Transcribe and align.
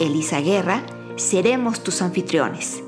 Elisa 0.00 0.40
Guerra, 0.40 0.84
seremos 1.16 1.82
tus 1.82 2.02
anfitriones. 2.02 2.82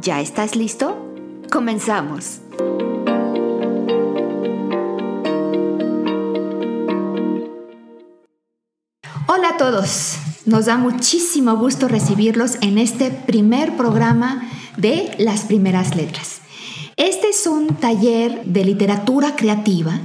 ¿Ya 0.00 0.20
estás 0.20 0.56
listo? 0.56 0.96
Comenzamos. 1.50 2.40
Hola 9.28 9.50
a 9.50 9.56
todos. 9.56 10.16
Nos 10.44 10.66
da 10.66 10.76
muchísimo 10.76 11.56
gusto 11.56 11.88
recibirlos 11.88 12.56
en 12.62 12.78
este 12.78 13.10
primer 13.10 13.76
programa 13.76 14.48
de 14.76 15.14
las 15.18 15.42
primeras 15.42 15.94
letras. 15.94 16.41
Es 17.42 17.48
un 17.48 17.74
taller 17.74 18.44
de 18.44 18.64
literatura 18.64 19.34
creativa 19.34 20.00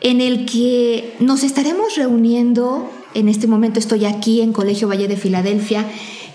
en 0.00 0.20
el 0.20 0.44
que 0.44 1.14
nos 1.20 1.44
estaremos 1.44 1.94
reuniendo, 1.94 2.90
en 3.14 3.28
este 3.28 3.46
momento 3.46 3.78
estoy 3.78 4.06
aquí 4.06 4.40
en 4.40 4.52
Colegio 4.52 4.88
Valle 4.88 5.06
de 5.06 5.16
Filadelfia, 5.16 5.86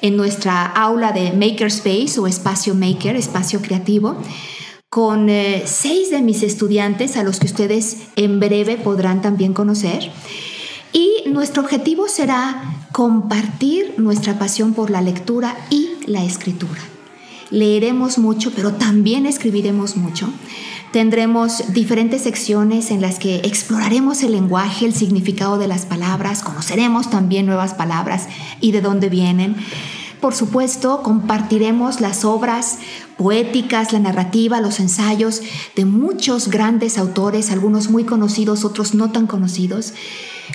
en 0.02 0.16
nuestra 0.16 0.66
aula 0.66 1.11
de 1.11 1.33
Makerspace 1.33 2.22
o 2.22 2.28
espacio 2.28 2.73
maker, 2.73 3.17
espacio 3.17 3.61
creativo, 3.61 4.16
con 4.89 5.28
eh, 5.28 5.64
seis 5.66 6.09
de 6.09 6.22
mis 6.22 6.42
estudiantes 6.42 7.17
a 7.17 7.23
los 7.23 7.42
que 7.42 7.48
ustedes 7.48 8.03
en 8.16 8.39
breve 8.39 8.78
podrán 8.78 9.22
también 9.22 9.53
conocer. 9.53 10.09
Y 10.94 11.23
nuestro 11.28 11.64
objetivo 11.64 12.08
será 12.08 12.88
compartir 12.94 13.95
nuestra 13.98 14.39
pasión 14.39 14.73
por 14.73 14.89
la 14.89 15.02
lectura 15.02 15.58
y 15.70 15.89
la 16.08 16.23
escritura. 16.23 16.92
Leeremos 17.49 18.17
mucho, 18.17 18.52
pero 18.55 18.73
también 18.73 19.25
escribiremos 19.25 19.95
mucho. 19.95 20.30
Tendremos 20.91 21.73
diferentes 21.73 22.22
secciones 22.22 22.91
en 22.91 23.02
las 23.02 23.17
que 23.17 23.38
exploraremos 23.38 24.22
el 24.22 24.33
lenguaje, 24.33 24.86
el 24.86 24.94
significado 24.94 25.58
de 25.58 25.67
las 25.67 25.88
palabras, 25.88 26.44
conoceremos 26.44 27.09
también 27.09 27.47
nuevas 27.47 27.73
palabras 27.73 28.27
y 28.61 28.71
de 28.71 28.81
dónde 28.81 29.09
vienen. 29.09 29.55
Por 30.21 30.36
supuesto, 30.36 31.02
compartiremos 31.02 31.99
las 31.99 32.23
obras 32.23 32.77
poéticas, 33.17 33.91
la 33.91 33.99
narrativa, 33.99 34.61
los 34.61 34.80
ensayos 34.80 35.41
de 35.75 35.86
muchos 35.86 36.47
grandes 36.49 36.97
autores, 36.97 37.52
algunos 37.52 37.89
muy 37.89 38.03
conocidos, 38.03 38.64
otros 38.64 38.94
no 38.94 39.11
tan 39.11 39.27
conocidos. 39.27 39.94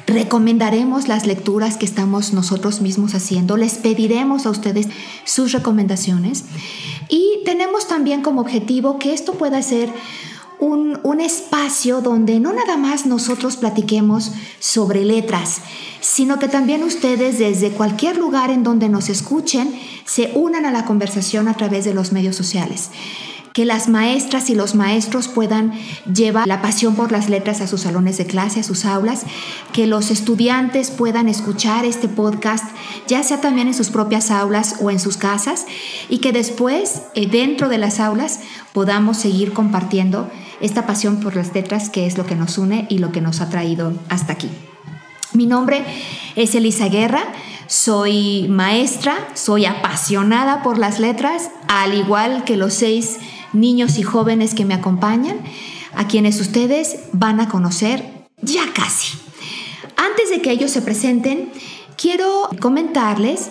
Recomendaremos 0.07 1.09
las 1.09 1.27
lecturas 1.27 1.77
que 1.77 1.87
estamos 1.87 2.33
nosotros 2.33 2.81
mismos 2.81 3.15
haciendo, 3.15 3.57
les 3.57 3.75
pediremos 3.75 4.47
a 4.47 4.51
ustedes 4.51 4.89
sus 5.25 5.53
recomendaciones. 5.53 6.45
Y 7.09 7.41
tenemos 7.45 7.89
también 7.89 8.23
como 8.23 8.41
objetivo 8.41 8.99
que 8.99 9.13
esto 9.15 9.35
pueda 9.35 9.63
ser 9.63 9.93
un, 10.61 10.99
un, 11.05 11.21
espacio 11.21 12.01
donde 12.01 12.41
no 12.41 12.53
nada 12.53 12.77
más 12.77 13.07
nosotros 13.07 13.57
platiquemos 13.57 14.33
sobre 14.59 15.05
letras, 15.05 15.61
sino 16.01 16.39
que 16.39 16.49
también 16.49 16.83
ustedes 16.83 17.39
desde 17.39 17.71
cualquier 17.71 18.17
lugar 18.17 18.51
en 18.51 18.65
donde 18.65 18.89
nos 18.89 19.09
escuchen 19.09 19.79
se 20.05 20.33
unan 20.35 20.67
a 20.67 20.73
la 20.73 20.85
conversación 20.85 21.47
a 21.47 21.55
través 21.55 21.85
de 21.85 21.95
los 21.95 22.13
medios 22.13 22.35
sociales 22.35 22.91
que 23.59 23.65
las 23.65 23.89
maestras 23.89 24.51
y 24.51 24.55
los 24.55 24.77
maestros 24.77 25.27
puedan 25.27 25.73
llevar 26.05 26.47
la 26.47 26.63
pasión 26.63 26.95
por 26.95 27.11
las 27.11 27.29
letras 27.29 27.61
a 27.61 27.67
sus 27.67 27.81
salones 27.81 28.17
de 28.17 28.25
clase, 28.25 28.61
a 28.61 28.63
sus 28.63 28.85
aulas, 28.85 29.25
que 29.73 29.89
los 29.89 30.13
estudiantes 30.13 30.93
puedan 30.93 31.29
escuchar 31.29 31.85
este 31.85 32.07
podcast, 32.07 32.65
ya 33.09 33.25
sea 33.25 33.41
también 33.41 33.67
en 33.67 33.75
sus 33.75 33.91
propias 33.91 34.31
aulas 34.31 34.77
o 34.81 34.93
en 34.93 35.01
sus 35.01 35.17
casas, 35.17 35.67
y 36.09 36.19
que 36.19 36.31
después, 36.31 37.03
eh, 37.17 37.27
dentro 37.27 37.69
de 37.69 37.79
las 37.79 37.99
aulas, 37.99 38.39
podamos 38.73 39.17
seguir 39.17 39.53
compartiendo 39.53 40.31
esta 40.61 40.87
pasión 40.87 41.19
por 41.19 41.35
las 41.35 41.53
letras 41.53 41.91
que 41.91 42.07
es 42.07 42.17
lo 42.17 42.27
que 42.27 42.37
nos 42.37 42.59
une 42.59 42.87
y 42.89 42.99
lo 42.99 43.11
que 43.11 43.21
nos 43.21 43.41
ha 43.41 43.51
traído 43.51 43.93
hasta 44.09 44.35
aquí. 44.35 44.51
Mi 45.33 45.47
nombre 45.47 45.85
es 46.37 46.55
Elisa 46.55 46.89
Guerra, 46.89 47.25
soy 47.67 48.47
maestra, 48.49 49.19
soy 49.35 49.67
apasionada 49.67 50.63
por 50.63 50.79
las 50.79 51.01
letras, 51.01 51.51
al 51.67 51.95
igual 51.95 52.45
que 52.45 52.57
los 52.57 52.73
seis 52.73 53.19
niños 53.53 53.99
y 53.99 54.03
jóvenes 54.03 54.55
que 54.55 54.65
me 54.65 54.75
acompañan, 54.75 55.39
a 55.95 56.07
quienes 56.07 56.41
ustedes 56.41 57.01
van 57.13 57.41
a 57.41 57.49
conocer 57.49 58.27
ya 58.43 58.73
casi. 58.73 59.19
Antes 59.97 60.31
de 60.31 60.41
que 60.41 60.51
ellos 60.51 60.71
se 60.71 60.83
presenten, 60.83 61.51
quiero 61.97 62.49
comentarles 62.61 63.51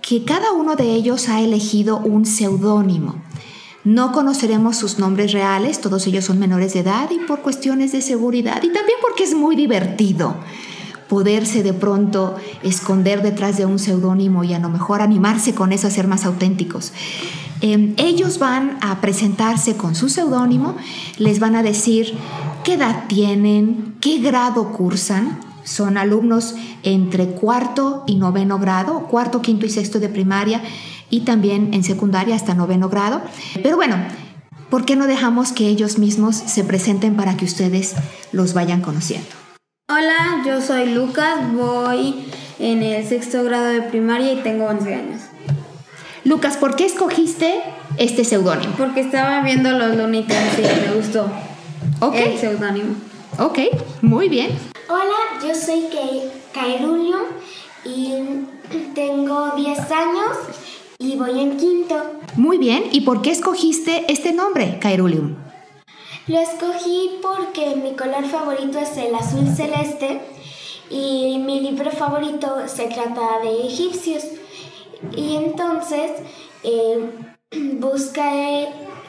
que 0.00 0.24
cada 0.24 0.52
uno 0.52 0.76
de 0.76 0.94
ellos 0.94 1.28
ha 1.28 1.40
elegido 1.40 1.98
un 1.98 2.24
seudónimo. 2.24 3.22
No 3.84 4.12
conoceremos 4.12 4.76
sus 4.76 4.98
nombres 4.98 5.32
reales, 5.32 5.80
todos 5.80 6.06
ellos 6.06 6.24
son 6.24 6.38
menores 6.38 6.74
de 6.74 6.80
edad 6.80 7.10
y 7.10 7.18
por 7.26 7.40
cuestiones 7.40 7.92
de 7.92 8.02
seguridad 8.02 8.62
y 8.62 8.72
también 8.72 8.98
porque 9.00 9.24
es 9.24 9.34
muy 9.34 9.56
divertido 9.56 10.36
poderse 11.08 11.62
de 11.62 11.72
pronto 11.72 12.36
esconder 12.62 13.22
detrás 13.22 13.56
de 13.56 13.66
un 13.66 13.78
seudónimo 13.78 14.44
y 14.44 14.52
a 14.52 14.58
lo 14.58 14.68
mejor 14.68 15.00
animarse 15.00 15.54
con 15.54 15.72
eso 15.72 15.86
a 15.86 15.90
ser 15.90 16.06
más 16.06 16.24
auténticos. 16.26 16.92
Em, 17.60 17.94
ellos 17.96 18.38
van 18.38 18.78
a 18.82 19.00
presentarse 19.00 19.76
con 19.76 19.94
su 19.94 20.08
seudónimo, 20.08 20.76
les 21.16 21.40
van 21.40 21.56
a 21.56 21.62
decir 21.62 22.16
qué 22.64 22.74
edad 22.74 23.04
tienen, 23.08 23.96
qué 24.00 24.18
grado 24.18 24.72
cursan. 24.72 25.40
Son 25.64 25.98
alumnos 25.98 26.54
entre 26.82 27.26
cuarto 27.26 28.04
y 28.06 28.14
noveno 28.14 28.58
grado, 28.58 29.06
cuarto, 29.08 29.42
quinto 29.42 29.66
y 29.66 29.70
sexto 29.70 30.00
de 30.00 30.08
primaria 30.08 30.62
y 31.10 31.20
también 31.20 31.74
en 31.74 31.84
secundaria 31.84 32.36
hasta 32.36 32.54
noveno 32.54 32.88
grado. 32.88 33.20
Pero 33.62 33.76
bueno, 33.76 33.96
¿por 34.70 34.84
qué 34.84 34.96
no 34.96 35.06
dejamos 35.06 35.52
que 35.52 35.68
ellos 35.68 35.98
mismos 35.98 36.36
se 36.36 36.64
presenten 36.64 37.16
para 37.16 37.36
que 37.36 37.44
ustedes 37.44 37.96
los 38.32 38.54
vayan 38.54 38.80
conociendo? 38.80 39.28
Hola, 39.90 40.42
yo 40.46 40.60
soy 40.60 40.92
Lucas, 40.92 41.52
voy 41.52 42.26
en 42.58 42.82
el 42.82 43.06
sexto 43.06 43.42
grado 43.42 43.66
de 43.66 43.82
primaria 43.82 44.32
y 44.32 44.42
tengo 44.42 44.66
11 44.66 44.94
años. 44.94 45.22
Lucas, 46.28 46.58
¿por 46.58 46.76
qué 46.76 46.84
escogiste 46.84 47.62
este 47.96 48.22
seudónimo? 48.22 48.74
Porque 48.76 49.00
estaba 49.00 49.40
viendo 49.40 49.70
los 49.70 49.96
Looney 49.96 50.26
y 50.26 50.86
me 50.86 50.94
gustó 50.94 51.26
okay. 52.00 52.32
el 52.34 52.38
seudónimo. 52.38 52.96
Ok, 53.38 53.60
muy 54.02 54.28
bien. 54.28 54.50
Hola, 54.90 55.16
yo 55.42 55.54
soy 55.54 55.86
Kairulium 56.52 57.22
y 57.82 58.12
tengo 58.94 59.52
10 59.56 59.78
años 59.90 60.36
y 60.98 61.16
voy 61.16 61.40
en 61.40 61.56
quinto. 61.56 61.94
Muy 62.36 62.58
bien, 62.58 62.84
¿y 62.92 63.00
por 63.00 63.22
qué 63.22 63.30
escogiste 63.30 64.04
este 64.12 64.34
nombre, 64.34 64.78
Kairulium? 64.82 65.34
Lo 66.26 66.40
escogí 66.40 67.20
porque 67.22 67.74
mi 67.74 67.96
color 67.96 68.26
favorito 68.26 68.78
es 68.78 68.94
el 68.98 69.14
azul 69.14 69.48
celeste 69.56 70.20
y 70.90 71.38
mi 71.38 71.60
libro 71.60 71.90
favorito 71.90 72.64
se 72.66 72.84
trata 72.88 73.40
de 73.42 73.66
egipcios. 73.66 74.24
Y 75.16 75.36
entonces 75.36 76.12
eh, 76.64 77.10
busca 77.80 78.30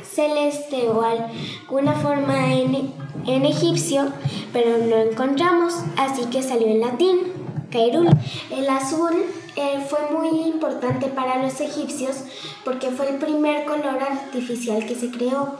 celeste 0.03 0.89
o 0.89 1.01
alguna 1.01 1.93
forma 1.93 2.53
en, 2.53 2.91
en, 3.27 3.45
egipcio, 3.45 4.11
pero 4.51 4.77
no 4.77 4.97
encontramos, 4.97 5.75
así 5.97 6.25
que 6.25 6.41
salió 6.41 6.67
en 6.67 6.79
latín, 6.79 7.19
Kairul. 7.71 8.09
El 8.49 8.69
azul 8.69 9.13
eh, 9.55 9.85
fue 9.87 9.99
muy 10.11 10.47
importante 10.47 11.07
para 11.07 11.41
los 11.41 11.59
egipcios 11.61 12.23
porque 12.63 12.89
fue 12.89 13.09
el 13.09 13.17
primer 13.17 13.65
color 13.65 13.99
artificial 14.01 14.85
que 14.85 14.95
se 14.95 15.11
creó. 15.11 15.55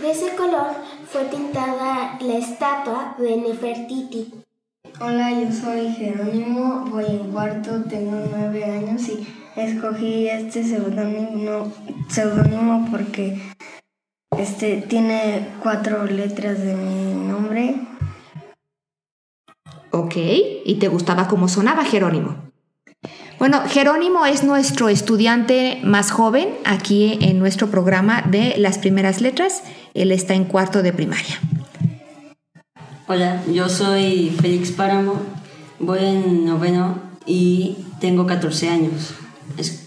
De 0.00 0.10
ese 0.10 0.34
color 0.36 0.68
fue 1.10 1.24
tintada 1.24 2.18
la 2.20 2.34
estatua 2.36 3.16
de 3.18 3.36
Nefertiti. 3.36 4.32
Hola, 5.00 5.30
yo 5.30 5.52
soy 5.52 5.92
Jerónimo, 5.92 6.84
voy 6.90 7.06
en 7.06 7.30
cuarto, 7.30 7.82
tengo 7.88 8.20
nueve 8.30 8.64
años 8.64 9.08
y 9.08 9.26
escogí 9.58 10.28
este 10.28 10.64
seudónimo, 10.64 11.72
porque 12.90 13.40
este 14.38 14.82
tiene 14.82 15.48
cuatro 15.62 16.04
letras 16.04 16.60
de 16.60 16.74
mi 16.74 17.14
nombre. 17.26 17.76
Ok, 19.90 20.14
¿y 20.16 20.76
te 20.78 20.88
gustaba 20.88 21.28
cómo 21.28 21.48
sonaba 21.48 21.84
Jerónimo? 21.84 22.36
Bueno, 23.38 23.62
Jerónimo 23.68 24.26
es 24.26 24.42
nuestro 24.42 24.88
estudiante 24.88 25.80
más 25.84 26.10
joven 26.10 26.48
aquí 26.64 27.18
en 27.20 27.38
nuestro 27.38 27.68
programa 27.68 28.22
de 28.22 28.54
las 28.58 28.78
primeras 28.78 29.20
letras. 29.20 29.62
Él 29.94 30.10
está 30.12 30.34
en 30.34 30.44
cuarto 30.44 30.82
de 30.82 30.92
primaria. 30.92 31.40
Hola, 33.06 33.42
yo 33.50 33.68
soy 33.68 34.30
Félix 34.40 34.72
Páramo, 34.72 35.14
voy 35.78 36.00
en 36.04 36.44
noveno 36.44 36.98
y 37.24 37.76
tengo 38.00 38.26
14 38.26 38.68
años. 38.68 39.14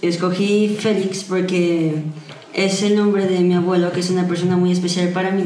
Escogí 0.02 0.76
Félix 0.80 1.24
porque 1.24 1.96
es 2.54 2.84
el 2.84 2.96
nombre 2.96 3.28
de 3.28 3.40
mi 3.40 3.56
abuelo, 3.56 3.92
que 3.92 4.02
es 4.02 4.10
una 4.10 4.28
persona 4.28 4.58
muy 4.58 4.72
especial 4.72 5.10
para 5.10 5.32
mí 5.32 5.44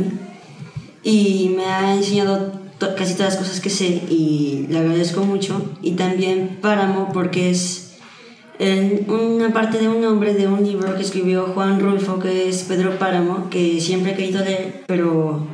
y 1.06 1.54
me 1.56 1.66
ha 1.66 1.96
enseñado 1.96 2.52
casi 2.98 3.14
todas 3.14 3.36
las 3.36 3.38
cosas 3.38 3.62
que 3.62 3.70
sé 3.70 4.02
y 4.10 4.66
le 4.70 4.80
agradezco 4.80 5.24
mucho. 5.24 5.62
Y 5.84 5.92
también 5.92 6.58
Páramo 6.62 7.12
porque 7.14 7.52
es 7.52 7.94
una 9.08 9.54
parte 9.54 9.78
de 9.78 9.88
un 9.88 10.02
nombre 10.02 10.34
de 10.34 10.48
un 10.48 10.64
libro 10.64 10.96
que 10.96 11.04
escribió 11.04 11.46
Juan 11.54 11.80
Rulfo, 11.80 12.18
que 12.18 12.50
es 12.50 12.64
Pedro 12.64 12.98
Páramo, 12.98 13.52
que 13.52 13.80
siempre 13.80 14.14
he 14.14 14.16
querido 14.16 14.44
leer, 14.44 14.84
pero 14.88 15.46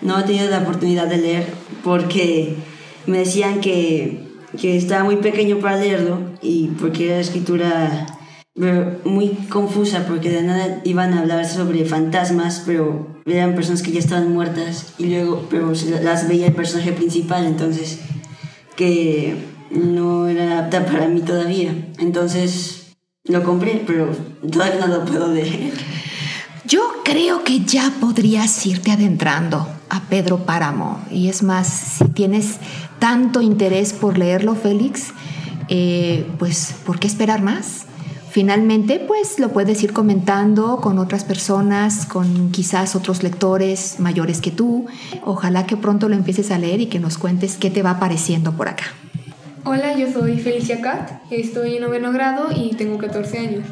no 0.00 0.18
he 0.18 0.22
tenido 0.22 0.48
la 0.48 0.60
oportunidad 0.60 1.08
de 1.08 1.18
leer 1.18 1.46
porque 1.84 2.56
me 3.06 3.18
decían 3.18 3.60
que, 3.60 4.29
que 4.58 4.76
estaba 4.76 5.04
muy 5.04 5.16
pequeño 5.16 5.58
para 5.58 5.76
leerlo 5.76 6.18
y 6.42 6.68
porque 6.80 7.10
era 7.10 7.20
escritura 7.20 8.06
muy 9.04 9.28
confusa 9.48 10.04
porque 10.06 10.30
de 10.30 10.42
nada 10.42 10.80
iban 10.84 11.14
a 11.14 11.20
hablar 11.20 11.46
sobre 11.46 11.84
fantasmas, 11.84 12.62
pero 12.66 13.20
eran 13.24 13.54
personas 13.54 13.82
que 13.82 13.92
ya 13.92 14.00
estaban 14.00 14.32
muertas 14.32 14.94
y 14.98 15.06
luego 15.06 15.46
pero 15.48 15.72
las 16.02 16.28
veía 16.28 16.48
el 16.48 16.52
personaje 16.52 16.92
principal, 16.92 17.46
entonces 17.46 18.00
que 18.76 19.36
no 19.70 20.26
era 20.26 20.58
apta 20.58 20.84
para 20.84 21.08
mí 21.08 21.20
todavía. 21.20 21.74
Entonces 21.98 22.96
lo 23.24 23.42
compré, 23.42 23.82
pero 23.86 24.10
todavía 24.50 24.86
no 24.86 24.88
lo 24.88 25.04
puedo 25.04 25.32
leer. 25.32 25.72
Yo 26.66 26.80
creo 27.04 27.44
que 27.44 27.60
ya 27.64 27.92
podrías 28.00 28.64
irte 28.66 28.92
adentrando 28.92 29.66
a 29.88 30.02
Pedro 30.02 30.44
Páramo. 30.46 31.04
Y 31.10 31.28
es 31.28 31.42
más, 31.42 31.66
si 31.66 32.04
tienes 32.08 32.58
tanto 33.00 33.40
interés 33.40 33.92
por 33.92 34.16
leerlo, 34.16 34.54
Félix, 34.54 35.12
eh, 35.68 36.24
pues 36.38 36.76
¿por 36.86 37.00
qué 37.00 37.08
esperar 37.08 37.42
más? 37.42 37.86
Finalmente, 38.30 39.00
pues 39.00 39.40
lo 39.40 39.48
puedes 39.48 39.82
ir 39.82 39.92
comentando 39.92 40.76
con 40.76 40.98
otras 41.00 41.24
personas, 41.24 42.06
con 42.06 42.52
quizás 42.52 42.94
otros 42.94 43.24
lectores 43.24 43.98
mayores 43.98 44.40
que 44.40 44.52
tú. 44.52 44.86
Ojalá 45.24 45.66
que 45.66 45.76
pronto 45.76 46.08
lo 46.08 46.14
empieces 46.14 46.52
a 46.52 46.58
leer 46.58 46.80
y 46.80 46.86
que 46.86 47.00
nos 47.00 47.18
cuentes 47.18 47.56
qué 47.56 47.70
te 47.70 47.82
va 47.82 47.90
apareciendo 47.92 48.52
por 48.52 48.68
acá. 48.68 48.84
Hola, 49.64 49.98
yo 49.98 50.10
soy 50.12 50.38
Felicia 50.38 50.80
Cat, 50.80 51.22
estoy 51.30 51.76
en 51.76 51.82
noveno 51.82 52.12
grado 52.12 52.50
y 52.54 52.76
tengo 52.76 52.98
14 52.98 53.38
años. 53.38 53.64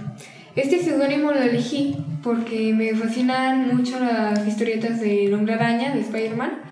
Este 0.57 0.83
seudónimo 0.83 1.31
lo 1.31 1.41
elegí 1.41 1.97
porque 2.25 2.75
me 2.75 2.93
fascinan 2.95 3.77
mucho 3.77 4.01
las 4.01 4.45
historietas 4.47 5.01
de 5.01 5.33
Hombre 5.33 5.55
Araña, 5.55 5.95
de 5.95 6.01
Spider-Man. 6.01 6.68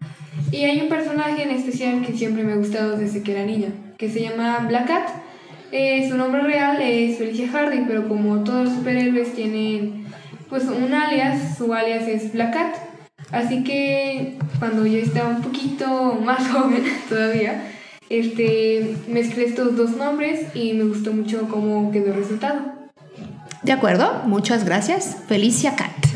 Y 0.51 0.65
hay 0.65 0.81
un 0.81 0.89
personaje 0.89 1.43
en 1.43 1.51
especial 1.51 2.05
que 2.05 2.13
siempre 2.13 2.45
me 2.45 2.53
ha 2.53 2.57
gustado 2.57 2.97
desde 2.97 3.23
que 3.23 3.33
era 3.33 3.45
niña, 3.45 3.69
que 3.99 4.11
se 4.11 4.23
llama 4.23 4.65
Black 4.69 4.87
Cat. 4.87 5.09
Eh, 5.73 6.09
su 6.09 6.17
nombre 6.17 6.43
real 6.43 6.81
es 6.81 7.19
Felicia 7.19 7.49
Hardy, 7.49 7.85
pero 7.87 8.09
como 8.09 8.45
todos 8.45 8.67
los 8.67 8.75
superhéroes 8.75 9.35
tienen 9.35 10.07
pues 10.49 10.65
un 10.65 10.95
alias, 10.95 11.57
su 11.59 11.75
alias 11.75 12.07
es 12.07 12.33
Black 12.33 12.55
Cat. 12.55 12.77
Así 13.33 13.65
que 13.65 14.39
cuando 14.59 14.87
yo 14.87 14.99
estaba 14.99 15.29
un 15.31 15.43
poquito 15.43 16.19
más 16.25 16.49
joven 16.53 16.85
todavía, 17.09 17.73
este, 18.09 18.97
mezclé 19.09 19.47
estos 19.47 19.77
dos 19.77 19.97
nombres 19.97 20.47
y 20.55 20.75
me 20.75 20.85
gustó 20.85 21.13
mucho 21.13 21.49
cómo 21.49 21.91
quedó 21.91 22.07
el 22.07 22.15
resultado. 22.15 22.61
De 23.63 23.73
acuerdo, 23.73 24.23
muchas 24.27 24.65
gracias. 24.65 25.17
Felicia 25.27 25.75
Cat. 25.75 26.16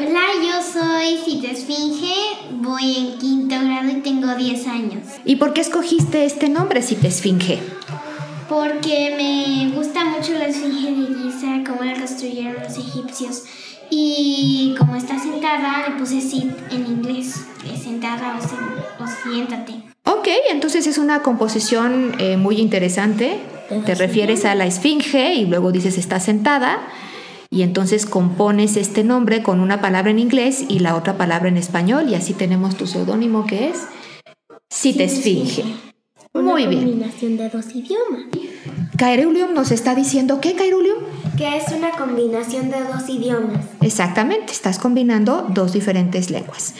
Hola, 0.00 0.28
yo 0.42 0.62
soy 0.62 1.18
Cita 1.22 1.50
Esfinge, 1.50 2.14
voy 2.52 2.96
en 2.96 3.18
quinto 3.18 3.54
grado 3.56 3.90
y 3.90 4.00
tengo 4.00 4.34
10 4.34 4.66
años. 4.66 5.04
¿Y 5.26 5.36
por 5.36 5.52
qué 5.52 5.60
escogiste 5.60 6.24
este 6.24 6.48
nombre, 6.48 6.80
Cita 6.80 7.06
Esfinge? 7.06 7.58
Porque 8.48 9.14
me 9.14 9.76
gusta 9.76 10.02
mucho 10.06 10.32
la 10.32 10.46
esfinge 10.46 10.94
de 10.94 11.06
Giza, 11.06 11.62
cómo 11.66 11.84
la 11.84 12.00
construyeron 12.00 12.62
los 12.62 12.78
egipcios. 12.78 13.42
Y 13.90 14.74
como 14.78 14.96
está 14.96 15.18
sentada, 15.18 15.90
le 15.90 15.96
puse 15.96 16.22
sit 16.22 16.50
en 16.70 16.86
inglés, 16.86 17.34
sentada 17.84 18.38
o, 18.38 19.04
o 19.04 19.06
siéntate. 19.06 19.74
Ok, 20.04 20.28
entonces 20.48 20.86
es 20.86 20.96
una 20.96 21.20
composición 21.20 22.14
eh, 22.18 22.38
muy 22.38 22.56
interesante. 22.56 23.38
Te 23.84 23.94
refieres 23.94 24.46
a 24.46 24.54
la 24.54 24.64
esfinge 24.64 25.34
y 25.34 25.44
luego 25.44 25.72
dices 25.72 25.98
está 25.98 26.20
sentada 26.20 26.78
y 27.50 27.62
entonces 27.62 28.06
compones 28.06 28.76
este 28.76 29.02
nombre 29.02 29.42
con 29.42 29.60
una 29.60 29.80
palabra 29.80 30.12
en 30.12 30.20
inglés 30.20 30.64
y 30.68 30.78
la 30.78 30.94
otra 30.94 31.18
palabra 31.18 31.48
en 31.48 31.56
español 31.56 32.08
y 32.08 32.14
así 32.14 32.32
tenemos 32.32 32.76
tu 32.76 32.86
seudónimo 32.86 33.44
que 33.44 33.68
es 33.70 33.86
Cita 34.70 35.02
Esfinge. 35.02 35.64
Muy 36.32 36.66
bien. 36.66 36.84
Combinación 36.84 37.36
de 37.36 37.48
dos 37.48 37.74
idiomas. 37.74 38.26
Cairulium 38.96 39.52
nos 39.52 39.72
está 39.72 39.96
diciendo 39.96 40.40
¿qué 40.40 40.54
Cairulium? 40.54 40.98
Que 41.36 41.56
es 41.56 41.72
una 41.72 41.90
combinación 41.90 42.70
de 42.70 42.84
dos 42.84 43.08
idiomas. 43.08 43.64
Exactamente, 43.80 44.52
estás 44.52 44.78
combinando 44.78 45.46
dos 45.48 45.72
diferentes 45.72 46.30
lenguas. 46.30 46.74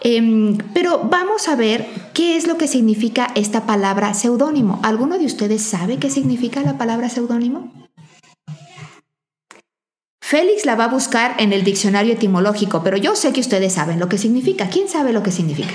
Em, 0.00 0.56
pero 0.72 1.00
vamos 1.10 1.48
a 1.48 1.56
ver 1.56 1.86
qué 2.14 2.36
es 2.36 2.46
lo 2.46 2.56
que 2.56 2.66
significa 2.68 3.28
esta 3.34 3.66
palabra 3.66 4.14
seudónimo. 4.14 4.80
¿Alguno 4.82 5.18
de 5.18 5.26
ustedes 5.26 5.62
sabe 5.62 5.98
qué 5.98 6.08
significa 6.08 6.62
la 6.62 6.78
palabra 6.78 7.10
seudónimo? 7.10 7.83
Félix 10.34 10.66
la 10.66 10.74
va 10.74 10.86
a 10.86 10.88
buscar 10.88 11.36
en 11.38 11.52
el 11.52 11.62
diccionario 11.62 12.14
etimológico, 12.14 12.82
pero 12.82 12.96
yo 12.96 13.14
sé 13.14 13.32
que 13.32 13.38
ustedes 13.38 13.74
saben 13.74 14.00
lo 14.00 14.08
que 14.08 14.18
significa. 14.18 14.68
¿Quién 14.68 14.88
sabe 14.88 15.12
lo 15.12 15.22
que 15.22 15.30
significa? 15.30 15.74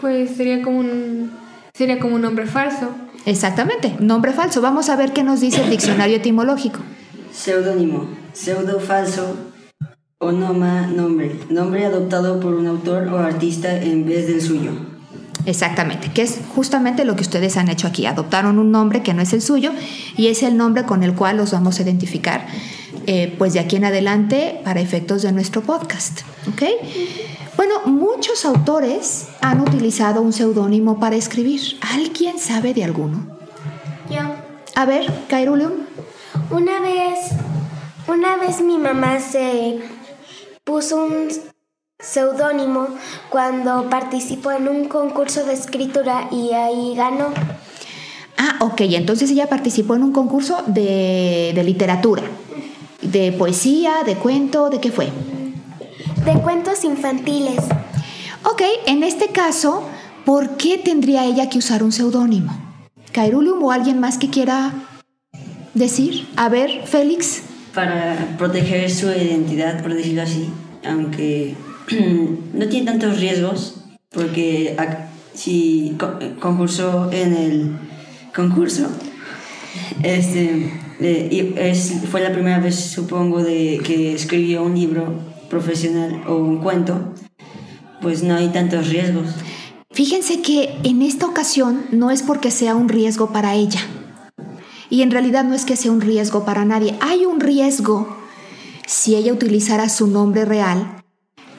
Pues 0.00 0.30
sería 0.34 0.62
como 0.62 0.78
un, 0.78 1.30
sería 1.74 1.98
como 1.98 2.14
un 2.14 2.22
nombre 2.22 2.46
falso. 2.46 2.88
Exactamente, 3.26 3.94
nombre 4.00 4.32
falso. 4.32 4.62
Vamos 4.62 4.88
a 4.88 4.96
ver 4.96 5.12
qué 5.12 5.24
nos 5.24 5.40
dice 5.40 5.60
el 5.60 5.68
diccionario 5.68 6.16
etimológico. 6.16 6.78
Seudónimo, 7.30 8.08
pseudo 8.32 8.80
falso, 8.80 9.36
Onoma 10.20 10.86
nombre, 10.86 11.38
nombre 11.50 11.84
adoptado 11.84 12.40
por 12.40 12.54
un 12.54 12.66
autor 12.66 13.08
o 13.08 13.18
artista 13.18 13.76
en 13.76 14.06
vez 14.06 14.26
del 14.26 14.40
suyo. 14.40 14.70
Exactamente, 15.44 16.10
que 16.12 16.22
es 16.22 16.40
justamente 16.54 17.04
lo 17.04 17.14
que 17.14 17.22
ustedes 17.22 17.58
han 17.58 17.68
hecho 17.68 17.88
aquí. 17.88 18.06
Adoptaron 18.06 18.58
un 18.58 18.70
nombre 18.70 19.02
que 19.02 19.12
no 19.12 19.20
es 19.20 19.34
el 19.34 19.42
suyo 19.42 19.72
y 20.16 20.28
es 20.28 20.42
el 20.42 20.56
nombre 20.56 20.84
con 20.84 21.02
el 21.02 21.14
cual 21.14 21.36
los 21.36 21.52
vamos 21.52 21.78
a 21.78 21.82
identificar, 21.82 22.46
eh, 23.10 23.34
pues 23.38 23.54
de 23.54 23.60
aquí 23.60 23.76
en 23.76 23.86
adelante 23.86 24.60
para 24.64 24.80
efectos 24.80 25.22
de 25.22 25.32
nuestro 25.32 25.62
podcast. 25.62 26.20
¿Ok? 26.46 26.62
Bueno, 27.56 27.80
muchos 27.86 28.44
autores 28.44 29.28
han 29.40 29.62
utilizado 29.62 30.20
un 30.20 30.34
seudónimo 30.34 31.00
para 31.00 31.16
escribir. 31.16 31.78
¿Alguien 31.80 32.38
sabe 32.38 32.74
de 32.74 32.84
alguno? 32.84 33.38
Yo. 34.10 34.20
A 34.74 34.84
ver, 34.84 35.10
Kairulium. 35.26 35.72
Una 36.50 36.80
vez, 36.80 37.30
una 38.08 38.36
vez 38.36 38.60
mi 38.60 38.76
mamá 38.76 39.20
se 39.20 39.80
puso 40.62 41.02
un 41.02 41.28
seudónimo 41.98 42.88
cuando 43.30 43.88
participó 43.88 44.52
en 44.52 44.68
un 44.68 44.84
concurso 44.86 45.46
de 45.46 45.54
escritura 45.54 46.28
y 46.30 46.52
ahí 46.52 46.94
ganó. 46.94 47.28
Ah, 48.36 48.58
ok, 48.60 48.82
entonces 48.82 49.30
ella 49.30 49.48
participó 49.48 49.94
en 49.94 50.02
un 50.02 50.12
concurso 50.12 50.62
de, 50.66 51.52
de 51.54 51.64
literatura, 51.64 52.22
de 53.02 53.32
poesía, 53.32 54.02
de 54.04 54.16
cuento, 54.16 54.70
¿de 54.70 54.80
qué 54.80 54.90
fue? 54.90 55.10
De 56.24 56.34
cuentos 56.40 56.84
infantiles. 56.84 57.64
Ok, 58.44 58.62
en 58.86 59.02
este 59.02 59.28
caso, 59.28 59.84
¿por 60.24 60.56
qué 60.56 60.78
tendría 60.78 61.24
ella 61.24 61.48
que 61.48 61.58
usar 61.58 61.82
un 61.82 61.92
seudónimo? 61.92 62.56
¿Kairulium 63.12 63.62
o 63.62 63.72
alguien 63.72 63.98
más 64.00 64.18
que 64.18 64.30
quiera 64.30 64.72
decir? 65.74 66.28
A 66.36 66.48
ver, 66.48 66.86
Félix 66.86 67.42
para 67.78 68.34
proteger 68.36 68.90
su 68.90 69.06
identidad, 69.06 69.80
por 69.82 69.94
decirlo 69.94 70.22
así, 70.22 70.50
aunque 70.84 71.54
no 72.52 72.68
tiene 72.68 72.86
tantos 72.86 73.20
riesgos, 73.20 73.84
porque 74.10 74.76
si 75.32 75.96
concursó 76.40 77.08
en 77.12 77.36
el 77.36 77.78
concurso, 78.34 78.88
este, 80.02 80.72
es, 81.00 81.92
fue 82.10 82.20
la 82.20 82.32
primera 82.32 82.58
vez, 82.58 82.76
supongo, 82.76 83.42
de 83.42 83.80
que 83.84 84.14
escribió 84.14 84.62
un 84.62 84.74
libro 84.74 85.12
profesional 85.48 86.22
o 86.26 86.36
un 86.36 86.58
cuento, 86.58 87.14
pues 88.00 88.22
no 88.22 88.34
hay 88.34 88.48
tantos 88.48 88.88
riesgos. 88.88 89.28
Fíjense 89.90 90.42
que 90.42 90.76
en 90.84 91.02
esta 91.02 91.26
ocasión 91.26 91.86
no 91.90 92.10
es 92.10 92.22
porque 92.22 92.50
sea 92.50 92.74
un 92.74 92.88
riesgo 92.88 93.32
para 93.32 93.54
ella, 93.54 93.80
y 94.90 95.02
en 95.02 95.10
realidad 95.10 95.44
no 95.44 95.54
es 95.54 95.64
que 95.64 95.76
sea 95.76 95.92
un 95.92 96.00
riesgo 96.00 96.44
para 96.44 96.64
nadie. 96.64 96.96
Hay 97.00 97.26
un 97.26 97.40
riesgo 97.40 98.16
si 98.86 99.16
ella 99.16 99.32
utilizara 99.32 99.88
su 99.88 100.06
nombre 100.06 100.44
real 100.44 101.02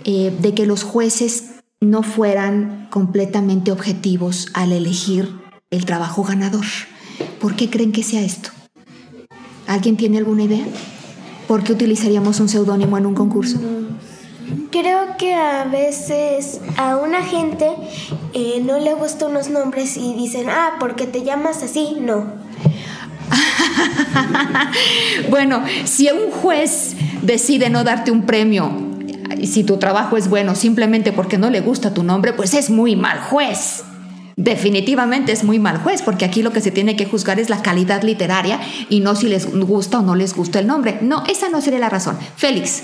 eh, 0.03 0.35
de 0.41 0.53
que 0.53 0.65
los 0.65 0.83
jueces 0.83 1.51
no 1.79 2.03
fueran 2.03 2.87
completamente 2.89 3.71
objetivos 3.71 4.47
al 4.53 4.71
elegir 4.71 5.29
el 5.69 5.85
trabajo 5.85 6.23
ganador. 6.23 6.65
¿Por 7.39 7.55
qué 7.55 7.69
creen 7.69 7.91
que 7.91 8.03
sea 8.03 8.21
esto? 8.21 8.49
¿Alguien 9.69 9.97
tiene 9.97 10.17
alguna 10.17 10.45
idea? 10.45 10.65
¿Por 11.47 11.63
qué 11.63 11.73
utilizaríamos 11.73 12.39
un 12.39 12.49
seudónimo 12.49 12.97
en 12.97 13.05
un 13.05 13.13
concurso? 13.13 13.59
Creo 14.71 15.15
que 15.19 15.35
a 15.35 15.65
veces 15.65 16.59
a 16.75 16.97
una 16.97 17.23
gente 17.23 17.67
eh, 18.33 18.63
no 18.65 18.79
le 18.79 18.95
gustan 18.95 19.29
unos 19.29 19.51
nombres 19.51 19.95
y 19.95 20.15
dicen, 20.15 20.49
ah, 20.49 20.71
porque 20.79 21.05
te 21.05 21.21
llamas 21.21 21.61
así, 21.61 21.97
no. 22.01 22.33
bueno, 25.29 25.63
si 25.83 26.09
un 26.09 26.31
juez 26.31 26.95
decide 27.21 27.69
no 27.69 27.83
darte 27.83 28.09
un 28.09 28.25
premio, 28.25 28.71
y 29.37 29.45
si 29.45 29.63
tu 29.63 29.77
trabajo 29.77 30.17
es 30.17 30.29
bueno 30.29 30.55
simplemente 30.55 31.11
porque 31.11 31.37
no 31.37 31.51
le 31.51 31.61
gusta 31.61 31.93
tu 31.93 32.01
nombre, 32.01 32.33
pues 32.33 32.55
es 32.55 32.71
muy 32.71 32.95
mal 32.95 33.19
juez. 33.19 33.83
Definitivamente 34.39 35.33
es 35.33 35.43
muy 35.43 35.59
mal 35.59 35.79
juez, 35.79 36.01
porque 36.01 36.23
aquí 36.23 36.41
lo 36.41 36.53
que 36.53 36.61
se 36.61 36.71
tiene 36.71 36.95
que 36.95 37.03
juzgar 37.03 37.41
es 37.41 37.49
la 37.49 37.61
calidad 37.61 38.03
literaria 38.03 38.57
y 38.87 39.01
no 39.01 39.13
si 39.13 39.27
les 39.27 39.53
gusta 39.53 39.99
o 39.99 40.01
no 40.01 40.15
les 40.15 40.33
gusta 40.33 40.59
el 40.59 40.67
nombre. 40.67 40.97
No, 41.01 41.25
esa 41.27 41.49
no 41.49 41.59
sería 41.59 41.79
la 41.79 41.89
razón. 41.89 42.17
Félix. 42.37 42.83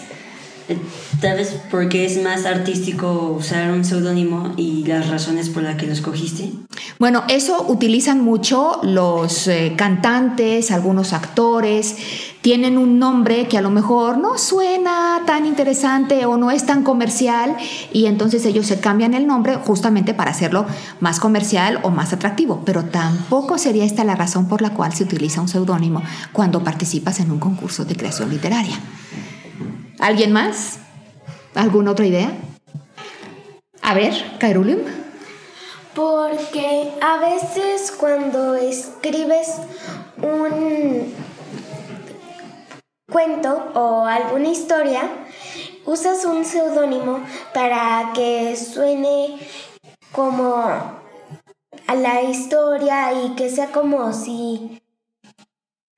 Tal 1.21 1.37
vez 1.37 1.55
porque 1.71 2.03
es 2.03 2.21
más 2.21 2.45
artístico 2.45 3.37
usar 3.39 3.71
un 3.71 3.85
seudónimo 3.85 4.53
y 4.57 4.83
las 4.83 5.07
razones 5.07 5.47
por 5.47 5.63
las 5.63 5.77
que 5.77 5.85
lo 5.85 5.93
escogiste. 5.93 6.51
Bueno, 6.99 7.23
eso 7.29 7.65
utilizan 7.69 8.21
mucho 8.21 8.81
los 8.83 9.47
eh, 9.47 9.75
cantantes, 9.77 10.71
algunos 10.71 11.13
actores, 11.13 11.95
tienen 12.45 12.77
un 12.77 12.99
nombre 12.99 13.47
que 13.47 13.57
a 13.57 13.61
lo 13.63 13.71
mejor 13.71 14.19
no 14.19 14.37
suena 14.37 15.23
tan 15.25 15.47
interesante 15.47 16.27
o 16.27 16.37
no 16.37 16.51
es 16.51 16.63
tan 16.63 16.83
comercial 16.83 17.57
y 17.91 18.05
entonces 18.05 18.45
ellos 18.45 18.67
se 18.67 18.79
cambian 18.79 19.15
el 19.15 19.25
nombre 19.25 19.55
justamente 19.55 20.13
para 20.13 20.29
hacerlo 20.29 20.67
más 20.99 21.19
comercial 21.19 21.79
o 21.81 21.89
más 21.89 22.13
atractivo, 22.13 22.61
pero 22.63 22.85
tampoco 22.85 23.57
sería 23.57 23.83
esta 23.83 24.03
la 24.03 24.13
razón 24.13 24.47
por 24.47 24.61
la 24.61 24.75
cual 24.75 24.93
se 24.93 25.05
utiliza 25.05 25.41
un 25.41 25.47
seudónimo 25.47 26.03
cuando 26.33 26.63
participas 26.63 27.19
en 27.19 27.31
un 27.31 27.39
concurso 27.39 27.83
de 27.83 27.95
creación 27.95 28.29
literaria. 28.29 28.79
¿Alguien 29.97 30.31
más? 30.31 30.77
¿Alguna 31.55 31.89
otra 31.89 32.05
idea? 32.05 32.31
A 33.81 33.95
ver, 33.95 34.13
Kairulium. 34.37 34.81
Porque 35.95 36.91
a 37.01 37.17
veces 37.17 37.91
cuando 37.91 38.53
escribes 38.53 39.47
un 40.21 41.11
cuento 43.11 43.71
o 43.73 44.05
alguna 44.05 44.49
historia, 44.49 45.09
usas 45.85 46.25
un 46.25 46.45
seudónimo 46.45 47.19
para 47.53 48.11
que 48.13 48.55
suene 48.55 49.39
como 50.11 50.55
a 50.55 51.95
la 51.95 52.23
historia 52.23 53.13
y 53.13 53.35
que 53.35 53.49
sea 53.49 53.71
como 53.71 54.11
si 54.13 54.81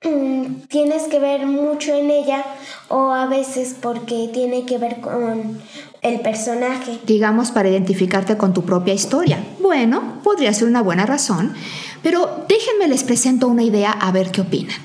Mm, 0.03 0.67
tienes 0.67 1.03
que 1.03 1.17
ver 1.17 1.47
mucho 1.47 1.91
en 1.91 2.11
ella 2.11 2.45
o 2.87 3.09
a 3.11 3.25
veces 3.25 3.75
porque 3.81 4.29
tiene 4.31 4.63
que 4.63 4.77
ver 4.77 5.01
con 5.01 5.59
el 6.03 6.19
personaje. 6.21 6.99
Digamos 7.07 7.49
para 7.49 7.69
identificarte 7.69 8.37
con 8.37 8.53
tu 8.53 8.63
propia 8.63 8.93
historia. 8.93 9.43
Bueno, 9.59 10.19
podría 10.23 10.53
ser 10.53 10.67
una 10.67 10.83
buena 10.83 11.07
razón, 11.07 11.55
pero 12.03 12.45
déjenme 12.47 12.87
les 12.87 13.03
presento 13.03 13.47
una 13.47 13.63
idea 13.63 13.91
a 13.91 14.11
ver 14.11 14.29
qué 14.29 14.41
opinan. 14.41 14.77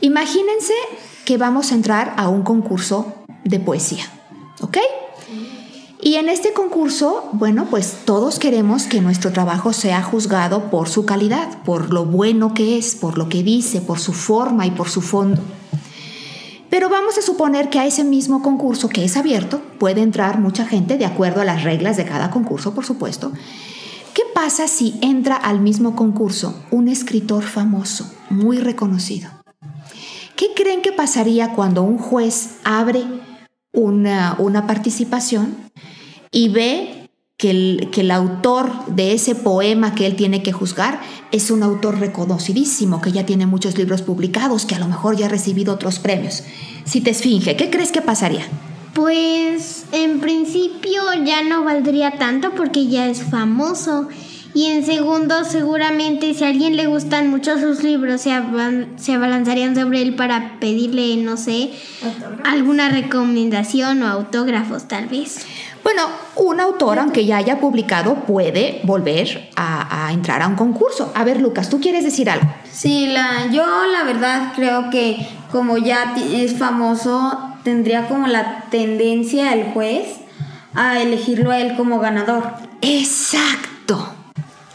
Imagínense 0.00 0.74
que 1.24 1.38
vamos 1.38 1.72
a 1.72 1.74
entrar 1.74 2.14
a 2.16 2.28
un 2.28 2.42
concurso 2.42 3.14
de 3.44 3.60
poesía, 3.60 4.04
¿ok? 4.60 4.78
Y 6.00 6.16
en 6.16 6.28
este 6.28 6.52
concurso, 6.52 7.30
bueno, 7.32 7.66
pues 7.70 8.00
todos 8.04 8.38
queremos 8.38 8.84
que 8.84 9.00
nuestro 9.00 9.32
trabajo 9.32 9.72
sea 9.72 10.02
juzgado 10.02 10.70
por 10.70 10.88
su 10.88 11.06
calidad, 11.06 11.62
por 11.64 11.94
lo 11.94 12.04
bueno 12.04 12.52
que 12.52 12.76
es, 12.76 12.94
por 12.94 13.16
lo 13.16 13.30
que 13.30 13.42
dice, 13.42 13.80
por 13.80 13.98
su 13.98 14.12
forma 14.12 14.66
y 14.66 14.70
por 14.70 14.90
su 14.90 15.00
fondo. 15.00 15.40
Pero 16.68 16.90
vamos 16.90 17.16
a 17.16 17.22
suponer 17.22 17.70
que 17.70 17.78
a 17.78 17.86
ese 17.86 18.04
mismo 18.04 18.42
concurso 18.42 18.90
que 18.90 19.04
es 19.04 19.16
abierto 19.16 19.62
puede 19.78 20.02
entrar 20.02 20.40
mucha 20.40 20.66
gente 20.66 20.98
de 20.98 21.06
acuerdo 21.06 21.40
a 21.40 21.46
las 21.46 21.62
reglas 21.62 21.96
de 21.96 22.04
cada 22.04 22.30
concurso, 22.30 22.74
por 22.74 22.84
supuesto. 22.84 23.32
¿Qué 24.12 24.22
pasa 24.34 24.68
si 24.68 24.98
entra 25.00 25.36
al 25.36 25.60
mismo 25.60 25.96
concurso 25.96 26.54
un 26.70 26.88
escritor 26.88 27.44
famoso, 27.44 28.12
muy 28.28 28.58
reconocido? 28.58 29.43
¿Qué 30.36 30.48
creen 30.54 30.82
que 30.82 30.92
pasaría 30.92 31.52
cuando 31.52 31.82
un 31.82 31.98
juez 31.98 32.56
abre 32.64 33.04
una, 33.72 34.36
una 34.38 34.66
participación 34.66 35.56
y 36.30 36.48
ve 36.48 37.10
que 37.36 37.50
el, 37.50 37.88
que 37.92 38.02
el, 38.02 38.10
autor 38.10 38.86
de 38.86 39.12
ese 39.12 39.34
poema 39.34 39.94
que 39.94 40.06
él 40.06 40.16
tiene 40.16 40.42
que 40.42 40.52
juzgar 40.52 41.00
es 41.32 41.50
un 41.50 41.62
autor 41.62 41.98
reconocidísimo, 41.98 43.00
que 43.00 43.12
ya 43.12 43.26
tiene 43.26 43.46
muchos 43.46 43.76
libros 43.76 44.02
publicados, 44.02 44.66
que 44.66 44.74
a 44.74 44.78
lo 44.78 44.86
mejor 44.86 45.16
ya 45.16 45.26
ha 45.26 45.28
recibido 45.28 45.74
otros 45.74 45.98
premios. 45.98 46.44
Si 46.84 47.00
te 47.00 47.10
esfinge, 47.10 47.56
¿qué 47.56 47.70
crees 47.70 47.92
que 47.92 48.02
pasaría? 48.02 48.44
Pues 48.94 49.86
en 49.90 50.20
principio 50.20 51.02
ya 51.24 51.42
no 51.42 51.64
valdría 51.64 52.18
tanto 52.18 52.54
porque 52.54 52.86
ya 52.86 53.08
es 53.08 53.22
famoso. 53.22 54.08
Y 54.54 54.66
en 54.66 54.86
segundo, 54.86 55.44
seguramente 55.44 56.32
si 56.32 56.44
a 56.44 56.46
alguien 56.46 56.76
le 56.76 56.86
gustan 56.86 57.28
mucho 57.28 57.58
sus 57.58 57.82
libros, 57.82 58.20
se, 58.20 58.30
se 58.96 59.12
abalanzarían 59.12 59.74
sobre 59.74 60.00
él 60.00 60.14
para 60.14 60.60
pedirle, 60.60 61.16
no 61.16 61.36
sé, 61.36 61.70
alguna 62.44 62.88
recomendación 62.88 64.04
o 64.04 64.06
autógrafos 64.06 64.86
tal 64.86 65.08
vez. 65.08 65.44
Bueno, 65.82 66.02
un 66.36 66.60
autor, 66.60 67.00
aunque 67.00 67.26
ya 67.26 67.38
haya 67.38 67.58
publicado, 67.58 68.14
puede 68.26 68.80
volver 68.84 69.50
a, 69.56 70.06
a, 70.06 70.12
entrar 70.12 70.40
a 70.40 70.46
un 70.46 70.54
concurso. 70.54 71.12
A 71.16 71.24
ver, 71.24 71.40
Lucas, 71.40 71.68
¿tú 71.68 71.80
quieres 71.80 72.04
decir 72.04 72.30
algo? 72.30 72.46
Sí, 72.70 73.08
la, 73.08 73.50
yo 73.50 73.64
la 73.86 74.04
verdad 74.04 74.52
creo 74.54 74.88
que 74.88 75.26
como 75.50 75.78
ya 75.78 76.14
es 76.16 76.56
famoso, 76.56 77.38
tendría 77.64 78.06
como 78.06 78.28
la 78.28 78.64
tendencia 78.70 79.52
el 79.52 79.72
juez 79.72 80.20
a 80.74 81.02
elegirlo 81.02 81.50
a 81.50 81.58
él 81.58 81.76
como 81.76 81.98
ganador. 81.98 82.54
Exacto. 82.80 84.14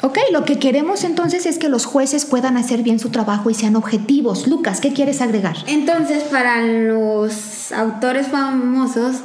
Ok, 0.02 0.18
lo 0.32 0.46
que 0.46 0.60
queremos 0.60 1.04
entonces 1.04 1.46
es 1.46 1.58
que 1.58 1.68
los 1.68 1.86
jueces 1.86 2.24
puedan 2.24 2.56
hacer 2.56 2.84
bien 2.84 3.00
su 3.00 3.10
trabajo 3.10 3.50
y 3.50 3.54
sean 3.54 3.76
objetivos. 3.76 4.48
Lucas, 4.48 4.80
¿qué 4.80 4.94
quieres 4.94 5.20
agregar? 5.20 5.58
Entonces, 5.68 6.24
para 6.24 6.62
los 6.62 7.74
autores 7.74 8.28
famosos, 8.28 9.18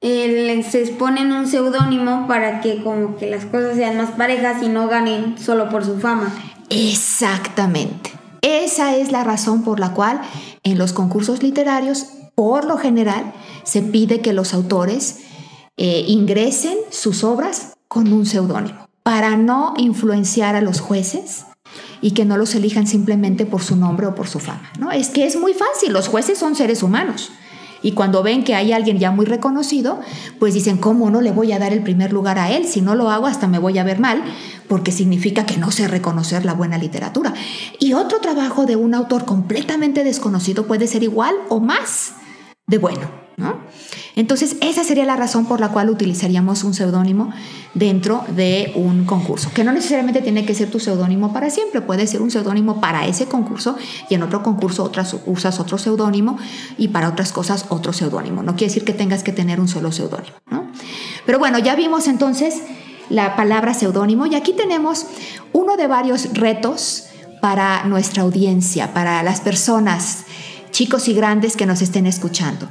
eh, 0.00 0.64
se 0.70 0.80
exponen 0.80 1.30
un 1.32 1.46
seudónimo 1.46 2.26
para 2.26 2.62
que 2.62 2.82
como 2.82 3.16
que 3.16 3.28
las 3.28 3.44
cosas 3.44 3.76
sean 3.76 3.98
más 3.98 4.12
parejas 4.12 4.62
y 4.62 4.68
no 4.70 4.88
ganen 4.88 5.36
solo 5.36 5.68
por 5.68 5.84
su 5.84 5.98
fama. 5.98 6.32
Exactamente. 6.70 8.12
Esa 8.40 8.96
es 8.96 9.12
la 9.12 9.24
razón 9.24 9.62
por 9.62 9.78
la 9.78 9.92
cual 9.92 10.22
en 10.62 10.78
los 10.78 10.94
concursos 10.94 11.42
literarios, 11.42 12.06
por 12.34 12.64
lo 12.64 12.78
general, 12.78 13.34
se 13.62 13.82
pide 13.82 14.20
que 14.20 14.32
los 14.32 14.54
autores 14.54 15.18
eh, 15.76 16.04
ingresen 16.06 16.78
sus 16.88 17.24
obras 17.24 17.76
con 17.88 18.10
un 18.10 18.24
seudónimo 18.24 18.87
para 19.08 19.38
no 19.38 19.72
influenciar 19.78 20.54
a 20.54 20.60
los 20.60 20.80
jueces 20.80 21.46
y 22.02 22.10
que 22.10 22.26
no 22.26 22.36
los 22.36 22.54
elijan 22.54 22.86
simplemente 22.86 23.46
por 23.46 23.62
su 23.62 23.74
nombre 23.74 24.06
o 24.06 24.14
por 24.14 24.28
su 24.28 24.38
fama. 24.38 24.70
¿no? 24.78 24.92
Es 24.92 25.08
que 25.08 25.26
es 25.26 25.40
muy 25.40 25.54
fácil, 25.54 25.94
los 25.94 26.08
jueces 26.08 26.36
son 26.36 26.54
seres 26.54 26.82
humanos. 26.82 27.30
Y 27.80 27.92
cuando 27.92 28.22
ven 28.22 28.44
que 28.44 28.54
hay 28.54 28.70
alguien 28.70 28.98
ya 28.98 29.10
muy 29.10 29.24
reconocido, 29.24 29.98
pues 30.38 30.52
dicen, 30.52 30.76
¿cómo 30.76 31.08
no 31.08 31.22
le 31.22 31.32
voy 31.32 31.52
a 31.52 31.58
dar 31.58 31.72
el 31.72 31.82
primer 31.82 32.12
lugar 32.12 32.38
a 32.38 32.50
él? 32.50 32.66
Si 32.66 32.82
no 32.82 32.94
lo 32.94 33.08
hago, 33.08 33.26
hasta 33.26 33.48
me 33.48 33.58
voy 33.58 33.78
a 33.78 33.82
ver 33.82 33.98
mal, 33.98 34.22
porque 34.68 34.92
significa 34.92 35.46
que 35.46 35.56
no 35.56 35.70
sé 35.70 35.88
reconocer 35.88 36.44
la 36.44 36.52
buena 36.52 36.76
literatura. 36.76 37.32
Y 37.80 37.94
otro 37.94 38.20
trabajo 38.20 38.66
de 38.66 38.76
un 38.76 38.92
autor 38.92 39.24
completamente 39.24 40.04
desconocido 40.04 40.66
puede 40.66 40.86
ser 40.86 41.02
igual 41.02 41.34
o 41.48 41.60
más 41.60 42.12
de 42.66 42.76
bueno. 42.76 43.17
Entonces, 44.16 44.56
esa 44.60 44.82
sería 44.82 45.04
la 45.04 45.16
razón 45.16 45.46
por 45.46 45.60
la 45.60 45.68
cual 45.68 45.90
utilizaríamos 45.90 46.64
un 46.64 46.74
seudónimo 46.74 47.30
dentro 47.74 48.24
de 48.34 48.72
un 48.74 49.04
concurso, 49.04 49.50
que 49.54 49.62
no 49.62 49.72
necesariamente 49.72 50.20
tiene 50.22 50.44
que 50.44 50.54
ser 50.54 50.70
tu 50.70 50.80
seudónimo 50.80 51.32
para 51.32 51.50
siempre, 51.50 51.80
puede 51.80 52.06
ser 52.06 52.22
un 52.22 52.30
seudónimo 52.30 52.80
para 52.80 53.06
ese 53.06 53.26
concurso 53.26 53.76
y 54.10 54.14
en 54.14 54.22
otro 54.22 54.42
concurso 54.42 54.82
otras, 54.82 55.14
usas 55.26 55.60
otro 55.60 55.78
seudónimo 55.78 56.38
y 56.76 56.88
para 56.88 57.08
otras 57.08 57.32
cosas 57.32 57.66
otro 57.68 57.92
seudónimo. 57.92 58.42
No 58.42 58.56
quiere 58.56 58.72
decir 58.72 58.84
que 58.84 58.92
tengas 58.92 59.22
que 59.22 59.32
tener 59.32 59.60
un 59.60 59.68
solo 59.68 59.92
seudónimo. 59.92 60.34
Pero 61.24 61.38
bueno, 61.38 61.58
ya 61.58 61.76
vimos 61.76 62.08
entonces 62.08 62.62
la 63.10 63.36
palabra 63.36 63.74
seudónimo 63.74 64.26
y 64.26 64.34
aquí 64.34 64.52
tenemos 64.52 65.06
uno 65.52 65.76
de 65.76 65.86
varios 65.86 66.34
retos 66.34 67.04
para 67.40 67.84
nuestra 67.84 68.22
audiencia, 68.22 68.92
para 68.92 69.22
las 69.22 69.40
personas, 69.40 70.24
chicos 70.70 71.08
y 71.08 71.14
grandes 71.14 71.56
que 71.56 71.66
nos 71.66 71.82
estén 71.82 72.06
escuchando. 72.06 72.68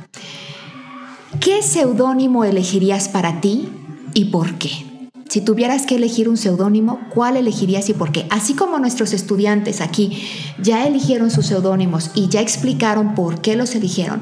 ¿Qué 1.41 1.62
seudónimo 1.62 2.46
elegirías 2.46 3.10
para 3.10 3.41
ti 3.41 3.67
y 4.13 4.25
por 4.25 4.57
qué? 4.57 4.88
Si 5.27 5.41
tuvieras 5.41 5.86
que 5.86 5.98
elegir 5.98 6.29
un 6.29 6.38
seudónimo, 6.38 7.01
¿cuál 7.13 7.36
elegirías 7.36 7.89
y 7.89 7.93
por 7.93 8.13
qué? 8.13 8.25
Así 8.29 8.53
como 8.53 8.79
nuestros 8.79 9.12
estudiantes 9.12 9.81
aquí 9.81 10.24
ya 10.57 10.88
eligieron 10.88 11.29
sus 11.29 11.48
seudónimos 11.48 12.12
y 12.15 12.29
ya 12.29 12.39
explicaron 12.39 13.13
por 13.13 13.41
qué 13.41 13.57
los 13.57 13.75
eligieron, 13.75 14.22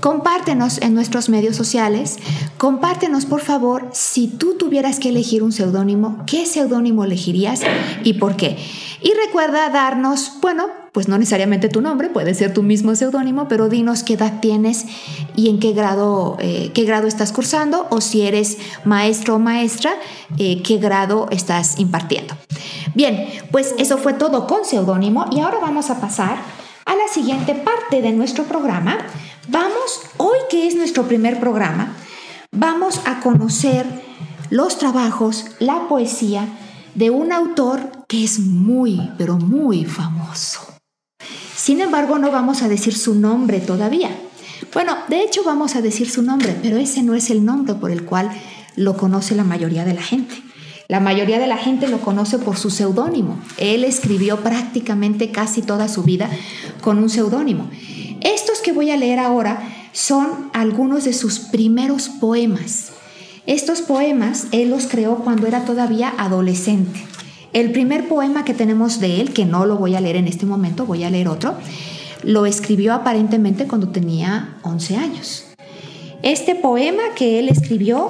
compártenos 0.00 0.78
en 0.82 0.94
nuestros 0.94 1.28
medios 1.28 1.56
sociales, 1.56 2.18
compártenos 2.58 3.26
por 3.26 3.40
favor 3.40 3.88
si 3.92 4.28
tú 4.28 4.54
tuvieras 4.56 4.98
que 4.98 5.10
elegir 5.10 5.42
un 5.42 5.52
seudónimo, 5.52 6.24
¿qué 6.26 6.46
seudónimo 6.46 7.04
elegirías 7.04 7.60
y 8.04 8.14
por 8.14 8.36
qué? 8.36 8.56
Y 9.02 9.12
recuerda 9.26 9.68
darnos, 9.70 10.32
bueno, 10.40 10.66
pues 10.92 11.08
no 11.08 11.18
necesariamente 11.18 11.68
tu 11.68 11.80
nombre, 11.82 12.08
puede 12.08 12.34
ser 12.34 12.54
tu 12.54 12.62
mismo 12.62 12.94
seudónimo, 12.94 13.48
pero 13.48 13.68
dinos 13.68 14.02
qué 14.02 14.14
edad 14.14 14.40
tienes 14.40 14.86
y 15.34 15.50
en 15.50 15.60
qué 15.60 15.72
grado, 15.72 16.36
eh, 16.40 16.70
qué 16.74 16.84
grado 16.84 17.06
estás 17.06 17.32
cursando 17.32 17.86
o 17.90 18.00
si 18.00 18.22
eres 18.22 18.56
maestro 18.84 19.36
o 19.36 19.38
maestra, 19.38 19.92
eh, 20.38 20.62
qué 20.62 20.78
grado 20.78 21.28
estás 21.30 21.78
impartiendo. 21.78 22.34
Bien, 22.94 23.28
pues 23.50 23.74
eso 23.78 23.98
fue 23.98 24.14
todo 24.14 24.46
con 24.46 24.64
seudónimo 24.64 25.26
y 25.30 25.40
ahora 25.40 25.58
vamos 25.60 25.90
a 25.90 26.00
pasar 26.00 26.38
a 26.86 26.94
la 26.94 27.08
siguiente 27.12 27.54
parte 27.54 28.00
de 28.00 28.12
nuestro 28.12 28.44
programa. 28.44 28.96
Vamos, 29.48 30.00
hoy 30.16 30.38
que 30.50 30.66
es 30.66 30.74
nuestro 30.74 31.06
primer 31.06 31.38
programa, 31.38 31.94
vamos 32.50 33.00
a 33.04 33.20
conocer 33.20 33.86
los 34.50 34.78
trabajos, 34.78 35.44
la 35.60 35.86
poesía 35.88 36.48
de 36.96 37.10
un 37.10 37.30
autor 37.30 38.06
que 38.08 38.24
es 38.24 38.40
muy, 38.40 39.12
pero 39.16 39.36
muy 39.36 39.84
famoso. 39.84 40.60
Sin 41.54 41.80
embargo, 41.80 42.18
no 42.18 42.32
vamos 42.32 42.62
a 42.62 42.68
decir 42.68 42.96
su 42.96 43.14
nombre 43.14 43.60
todavía. 43.60 44.10
Bueno, 44.74 44.96
de 45.08 45.22
hecho 45.22 45.44
vamos 45.44 45.76
a 45.76 45.80
decir 45.80 46.10
su 46.10 46.22
nombre, 46.22 46.56
pero 46.60 46.76
ese 46.76 47.04
no 47.04 47.14
es 47.14 47.30
el 47.30 47.44
nombre 47.44 47.74
por 47.74 47.92
el 47.92 48.04
cual 48.04 48.30
lo 48.74 48.96
conoce 48.96 49.36
la 49.36 49.44
mayoría 49.44 49.84
de 49.84 49.94
la 49.94 50.02
gente. 50.02 50.34
La 50.88 51.00
mayoría 51.00 51.38
de 51.38 51.46
la 51.46 51.56
gente 51.56 51.88
lo 51.88 52.00
conoce 52.00 52.38
por 52.38 52.56
su 52.56 52.70
seudónimo. 52.70 53.40
Él 53.58 53.84
escribió 53.84 54.40
prácticamente 54.40 55.30
casi 55.30 55.62
toda 55.62 55.88
su 55.88 56.02
vida 56.02 56.30
con 56.80 56.98
un 56.98 57.10
seudónimo. 57.10 57.70
Voy 58.76 58.90
a 58.90 58.96
leer 58.98 59.18
ahora 59.18 59.66
son 59.92 60.50
algunos 60.52 61.04
de 61.04 61.14
sus 61.14 61.38
primeros 61.38 62.10
poemas. 62.10 62.92
Estos 63.46 63.80
poemas 63.80 64.48
él 64.52 64.68
los 64.68 64.86
creó 64.86 65.16
cuando 65.24 65.46
era 65.46 65.64
todavía 65.64 66.12
adolescente. 66.18 67.00
El 67.54 67.72
primer 67.72 68.06
poema 68.06 68.44
que 68.44 68.52
tenemos 68.52 69.00
de 69.00 69.22
él, 69.22 69.32
que 69.32 69.46
no 69.46 69.64
lo 69.64 69.78
voy 69.78 69.94
a 69.94 70.00
leer 70.02 70.16
en 70.16 70.28
este 70.28 70.44
momento, 70.44 70.84
voy 70.84 71.04
a 71.04 71.10
leer 71.10 71.26
otro, 71.26 71.54
lo 72.22 72.44
escribió 72.44 72.92
aparentemente 72.92 73.66
cuando 73.66 73.88
tenía 73.88 74.58
11 74.62 74.96
años. 74.96 75.46
Este 76.22 76.54
poema 76.54 77.02
que 77.16 77.38
él 77.38 77.48
escribió 77.48 78.08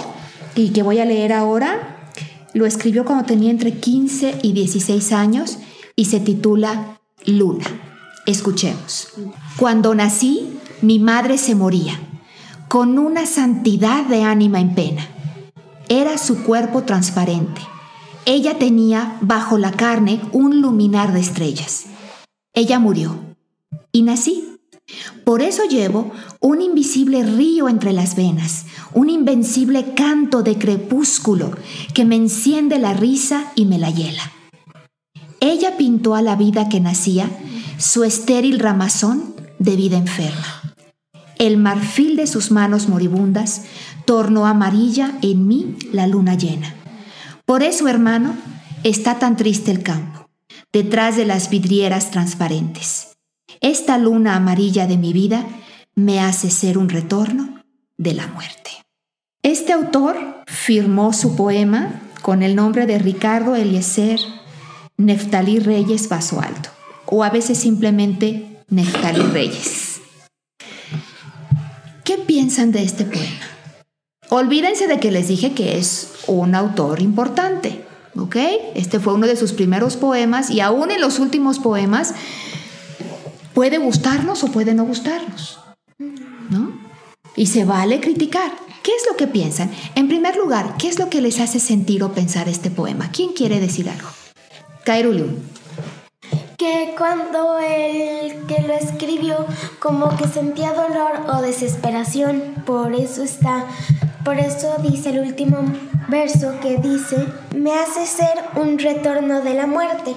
y 0.56 0.70
que 0.70 0.82
voy 0.82 0.99
a 0.99 1.04
leer 1.04 1.32
ahora, 1.32 2.11
lo 2.54 2.66
escribió 2.66 3.04
cuando 3.04 3.25
tenía 3.25 3.52
entre 3.52 3.75
15 3.75 4.40
y 4.42 4.52
16 4.52 5.12
años 5.12 5.58
y 5.94 6.06
se 6.06 6.18
titula 6.18 6.99
Luna. 7.25 7.95
Escuchemos. 8.26 9.09
Cuando 9.56 9.95
nací, 9.95 10.59
mi 10.83 10.99
madre 10.99 11.38
se 11.38 11.54
moría, 11.54 11.99
con 12.68 12.99
una 12.99 13.25
santidad 13.26 14.04
de 14.04 14.23
ánima 14.23 14.61
en 14.61 14.75
pena. 14.75 15.09
Era 15.88 16.18
su 16.18 16.42
cuerpo 16.42 16.83
transparente 16.83 17.62
ella 18.28 18.59
tenía 18.59 19.18
bajo 19.21 19.56
la 19.56 19.71
carne 19.71 20.21
un 20.33 20.61
luminar 20.61 21.12
de 21.12 21.21
estrellas. 21.21 21.85
Ella 22.52 22.80
murió 22.80 23.21
y 23.92 24.02
nací. 24.02 24.59
Por 25.25 25.42
eso 25.42 25.62
llevo 25.64 26.11
un 26.40 26.61
invisible 26.61 27.23
río 27.23 27.68
entre 27.68 27.92
las 27.92 28.16
venas, 28.16 28.66
un 28.95 29.11
invencible 29.11 29.95
canto 29.95 30.42
de 30.42 30.59
crepúsculo 30.59 31.52
que 31.95 32.04
me 32.04 32.16
enciende 32.16 32.80
la 32.80 32.95
risa 32.95 33.52
y 33.54 33.64
me 33.64 33.78
la 33.78 33.90
hiela. 33.90 34.33
Ella 35.38 35.76
pintó 35.76 36.16
a 36.16 36.23
la 36.23 36.35
vida 36.35 36.68
que 36.68 36.80
nacía 36.80 37.30
su 37.78 38.04
estéril 38.04 38.59
ramazón 38.59 39.35
de 39.59 39.76
vida 39.76 39.97
enferma. 39.97 40.75
El 41.38 41.59
marfil 41.59 42.16
de 42.16 42.26
sus 42.26 42.50
manos 42.50 42.88
moribundas 42.88 43.62
tornó 44.06 44.47
amarilla 44.47 45.18
en 45.23 45.47
mí 45.47 45.76
la 45.92 46.06
luna 46.06 46.35
llena. 46.35 46.75
Por 47.45 47.62
eso, 47.62 47.88
hermano, 47.88 48.35
está 48.83 49.18
tan 49.18 49.37
triste 49.37 49.71
el 49.71 49.83
campo, 49.83 50.28
detrás 50.73 51.16
de 51.16 51.26
las 51.26 51.50
vidrieras 51.50 52.11
transparentes. 52.11 53.16
Esta 53.61 53.99
luna 53.99 54.37
amarilla 54.37 54.87
de 54.87 54.97
mi 54.97 55.12
vida 55.12 55.47
me 55.95 56.21
hace 56.21 56.50
ser 56.50 56.78
un 56.78 56.88
retorno 56.88 57.62
de 57.99 58.14
la 58.14 58.26
muerte. 58.28 58.71
Este 59.42 59.73
autor 59.73 60.45
firmó 60.47 61.12
su 61.12 61.37
poema 61.37 62.00
con 62.22 62.42
el 62.42 62.57
nombre 62.57 62.87
de 62.87 62.98
Ricardo 62.98 63.55
Eliezer 63.55 64.18
Neftalí 64.96 65.59
Reyes 65.59 66.09
Vaso 66.09 66.40
Alto, 66.40 66.70
o 67.07 67.25
a 67.25 67.31
veces 67.31 67.59
simplemente 67.59 68.62
Neftalí 68.69 69.23
Reyes. 69.23 70.01
¿Qué 72.05 72.19
piensan 72.19 72.73
de 72.73 72.83
este 72.83 73.05
poema? 73.05 73.57
Olvídense 74.29 74.88
de 74.88 74.99
que 74.99 75.11
les 75.11 75.29
dije 75.29 75.53
que 75.53 75.79
es 75.79 76.11
un 76.27 76.55
autor 76.55 77.01
importante, 77.01 77.85
¿ok? 78.16 78.37
Este 78.75 78.99
fue 78.99 79.14
uno 79.14 79.27
de 79.27 79.37
sus 79.37 79.53
primeros 79.53 79.97
poemas 79.97 80.51
y 80.51 80.61
aún 80.61 80.90
en 80.90 81.01
los 81.01 81.19
últimos 81.19 81.59
poemas 81.59 82.14
puede 83.55 83.79
gustarnos 83.79 84.42
o 84.45 84.49
puede 84.49 84.75
no 84.75 84.85
gustarnos, 84.85 85.61
¿no? 86.51 86.73
Y 87.37 87.47
se 87.47 87.64
vale 87.64 88.01
criticar. 88.01 88.53
¿Qué 88.83 88.92
es 88.92 89.07
lo 89.11 89.16
que 89.16 89.27
piensan? 89.27 89.71
En 89.95 90.09
primer 90.09 90.37
lugar, 90.37 90.77
¿qué 90.79 90.88
es 90.88 90.99
lo 90.99 91.11
que 91.11 91.21
les 91.21 91.40
hace 91.40 91.59
sentir 91.59 92.03
o 92.03 92.12
pensar 92.12 92.49
este 92.49 92.71
poema? 92.71 93.11
¿Quién 93.11 93.33
quiere 93.33 93.61
decir 93.61 93.88
algo? 93.90 94.09
Kairulu. 94.85 95.27
Que 96.66 96.96
cuando 96.98 97.61
el 97.61 98.44
que 98.46 98.61
lo 98.62 98.74
escribió 98.74 99.46
como 99.79 100.16
que 100.16 100.26
sentía 100.26 100.72
dolor 100.72 101.20
o 101.33 101.40
desesperación, 101.40 102.42
por 102.66 102.92
eso 102.92 103.22
está 103.22 103.66
por 104.24 104.37
eso 104.40 104.74
dice 104.83 105.11
el 105.11 105.20
último 105.20 105.59
verso 106.09 106.59
que 106.61 106.79
dice, 106.79 107.24
me 107.55 107.72
hace 107.72 108.05
ser 108.05 108.35
un 108.57 108.81
retorno 108.81 109.42
de 109.42 109.55
la 109.55 109.68
muerte. 109.68 110.16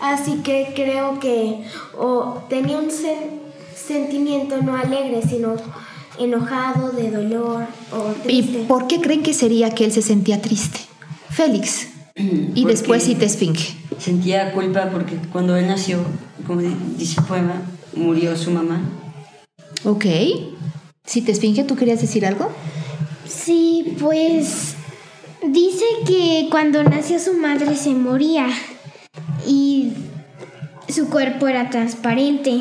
Así 0.00 0.42
que 0.42 0.74
creo 0.76 1.18
que 1.18 1.64
o 1.96 2.42
tenía 2.50 2.76
un 2.76 2.90
sentimiento 3.74 4.60
no 4.60 4.76
alegre, 4.76 5.22
sino 5.26 5.54
enojado, 6.18 6.90
de 6.90 7.10
dolor 7.10 7.64
o 7.90 8.12
triste. 8.22 8.60
¿Y 8.60 8.64
por 8.66 8.86
qué 8.86 9.00
creen 9.00 9.22
que 9.22 9.32
sería 9.32 9.70
que 9.70 9.86
él 9.86 9.92
se 9.92 10.02
sentía 10.02 10.42
triste? 10.42 10.78
Félix. 11.30 11.97
Y 12.18 12.64
después 12.64 13.04
sí 13.04 13.14
te 13.14 13.26
esfinge. 13.26 13.76
Sentía 13.98 14.52
culpa 14.52 14.90
porque 14.90 15.16
cuando 15.32 15.56
él 15.56 15.66
nació, 15.66 15.98
como 16.46 16.60
dice 16.60 17.20
el 17.20 17.26
poema, 17.26 17.62
murió 17.94 18.36
su 18.36 18.50
mamá. 18.50 18.80
Ok. 19.84 20.06
Si 21.04 21.22
te 21.22 21.32
esfinge, 21.32 21.64
¿tú 21.64 21.76
querías 21.76 22.00
decir 22.00 22.26
algo? 22.26 22.50
Sí, 23.26 23.96
pues 24.00 24.74
dice 25.46 25.84
que 26.06 26.48
cuando 26.50 26.82
nació 26.82 27.18
su 27.18 27.34
madre 27.34 27.76
se 27.76 27.94
moría 27.94 28.48
y 29.46 29.92
su 30.88 31.08
cuerpo 31.08 31.48
era 31.48 31.70
transparente. 31.70 32.60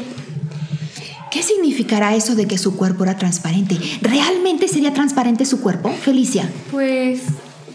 ¿Qué 1.31 1.43
significará 1.43 2.15
eso 2.15 2.35
de 2.35 2.47
que 2.47 2.57
su 2.57 2.75
cuerpo 2.77 3.03
era 3.03 3.17
transparente? 3.17 3.77
¿Realmente 4.01 4.67
sería 4.67 4.93
transparente 4.93 5.45
su 5.45 5.61
cuerpo, 5.61 5.89
Felicia? 5.89 6.49
Pues 6.71 7.21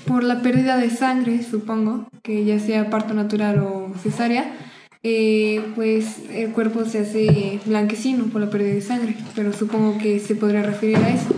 por 0.07 0.25
la 0.25 0.43
pérdida 0.43 0.77
de 0.77 0.91
sangre, 0.91 1.43
supongo, 1.43 2.07
que 2.23 2.45
ya 2.45 2.59
sea 2.59 2.91
parto 2.91 3.15
natural 3.15 3.59
o 3.61 3.93
cesárea, 4.03 4.53
eh, 5.05 5.61
pues 5.75 6.19
el 6.31 6.53
cuerpo 6.53 6.85
se 6.85 7.01
hace 7.01 7.61
blanquecino 7.67 8.27
por 8.27 8.41
la 8.41 8.51
pérdida 8.51 8.75
de 8.75 8.83
sangre, 8.83 9.17
pero 9.35 9.53
supongo 9.53 9.99
que 9.99 10.21
se 10.21 10.35
podría 10.35 10.63
referir 10.63 10.97
a 10.99 11.11
eso. 11.11 11.35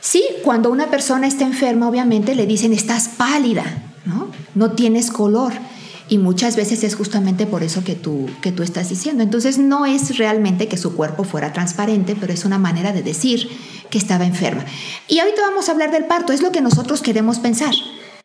Sí, 0.00 0.24
cuando 0.42 0.70
una 0.70 0.88
persona 0.88 1.28
está 1.28 1.44
enferma, 1.44 1.88
obviamente 1.88 2.34
le 2.34 2.46
dicen 2.46 2.72
estás 2.72 3.08
pálida, 3.08 3.64
¿no? 4.04 4.28
No 4.56 4.72
tienes 4.72 5.10
color. 5.10 5.52
Y 6.08 6.18
muchas 6.18 6.56
veces 6.56 6.82
es 6.82 6.96
justamente 6.96 7.46
por 7.46 7.62
eso 7.62 7.84
que 7.84 7.94
tú, 7.94 8.28
que 8.42 8.50
tú 8.50 8.64
estás 8.64 8.88
diciendo. 8.88 9.22
Entonces 9.22 9.58
no 9.58 9.86
es 9.86 10.18
realmente 10.18 10.66
que 10.66 10.76
su 10.76 10.96
cuerpo 10.96 11.22
fuera 11.22 11.52
transparente, 11.52 12.16
pero 12.18 12.32
es 12.32 12.44
una 12.44 12.58
manera 12.58 12.92
de 12.92 13.02
decir 13.02 13.48
que 13.92 13.98
estaba 13.98 14.24
enferma. 14.24 14.64
Y 15.06 15.18
ahorita 15.18 15.42
vamos 15.42 15.68
a 15.68 15.72
hablar 15.72 15.92
del 15.92 16.06
parto, 16.06 16.32
es 16.32 16.40
lo 16.40 16.50
que 16.50 16.62
nosotros 16.62 17.02
queremos 17.02 17.38
pensar, 17.38 17.74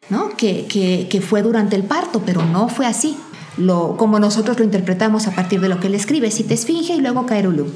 ¿no? 0.09 0.29
Que, 0.37 0.65
que, 0.65 1.21
fue 1.21 1.41
durante 1.41 1.75
el 1.75 1.83
parto, 1.83 2.23
pero 2.25 2.45
no 2.45 2.69
fue 2.69 2.85
así, 2.85 3.17
lo, 3.57 3.97
como 3.97 4.17
nosotros 4.17 4.57
lo 4.57 4.63
interpretamos 4.63 5.27
a 5.27 5.35
partir 5.35 5.59
de 5.59 5.67
lo 5.67 5.81
que 5.81 5.87
él 5.87 5.95
escribe, 5.95 6.31
si 6.31 6.45
te 6.45 6.53
esfinge 6.53 6.93
y 6.93 7.01
luego 7.01 7.25
Caerulú. 7.25 7.67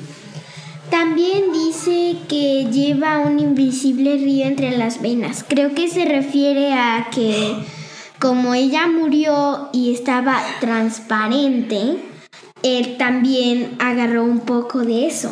También 0.89 1.51
dice 1.51 2.17
que 2.29 2.69
lleva 2.71 3.19
un 3.19 3.39
invisible 3.39 4.15
río 4.15 4.45
entre 4.45 4.77
las 4.77 5.01
venas. 5.01 5.43
Creo 5.47 5.73
que 5.73 5.89
se 5.89 6.05
refiere 6.05 6.73
a 6.73 7.09
que 7.13 7.55
como 8.19 8.53
ella 8.53 8.87
murió 8.87 9.69
y 9.73 9.93
estaba 9.93 10.41
transparente, 10.61 11.97
él 12.63 12.95
también 12.97 13.75
agarró 13.79 14.23
un 14.23 14.39
poco 14.39 14.79
de 14.79 15.07
eso. 15.07 15.31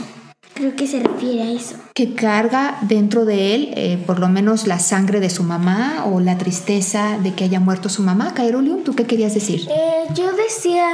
Creo 0.59 0.75
que 0.75 0.87
se 0.87 0.99
refiere 0.99 1.41
a 1.43 1.51
eso. 1.53 1.75
Que 1.93 2.15
carga 2.15 2.79
dentro 2.81 3.23
de 3.23 3.55
él 3.55 3.73
eh, 3.77 3.97
por 4.05 4.19
lo 4.19 4.27
menos 4.27 4.67
la 4.67 4.77
sangre 4.77 5.21
de 5.21 5.29
su 5.29 5.43
mamá 5.43 6.03
o 6.05 6.19
la 6.19 6.37
tristeza 6.37 7.17
de 7.17 7.33
que 7.33 7.45
haya 7.45 7.61
muerto 7.61 7.87
su 7.87 8.01
mamá. 8.01 8.33
Kairulium, 8.33 8.83
¿tú 8.83 8.93
qué 8.93 9.05
querías 9.05 9.33
decir? 9.33 9.69
Eh, 9.71 10.03
yo 10.15 10.33
decía 10.33 10.85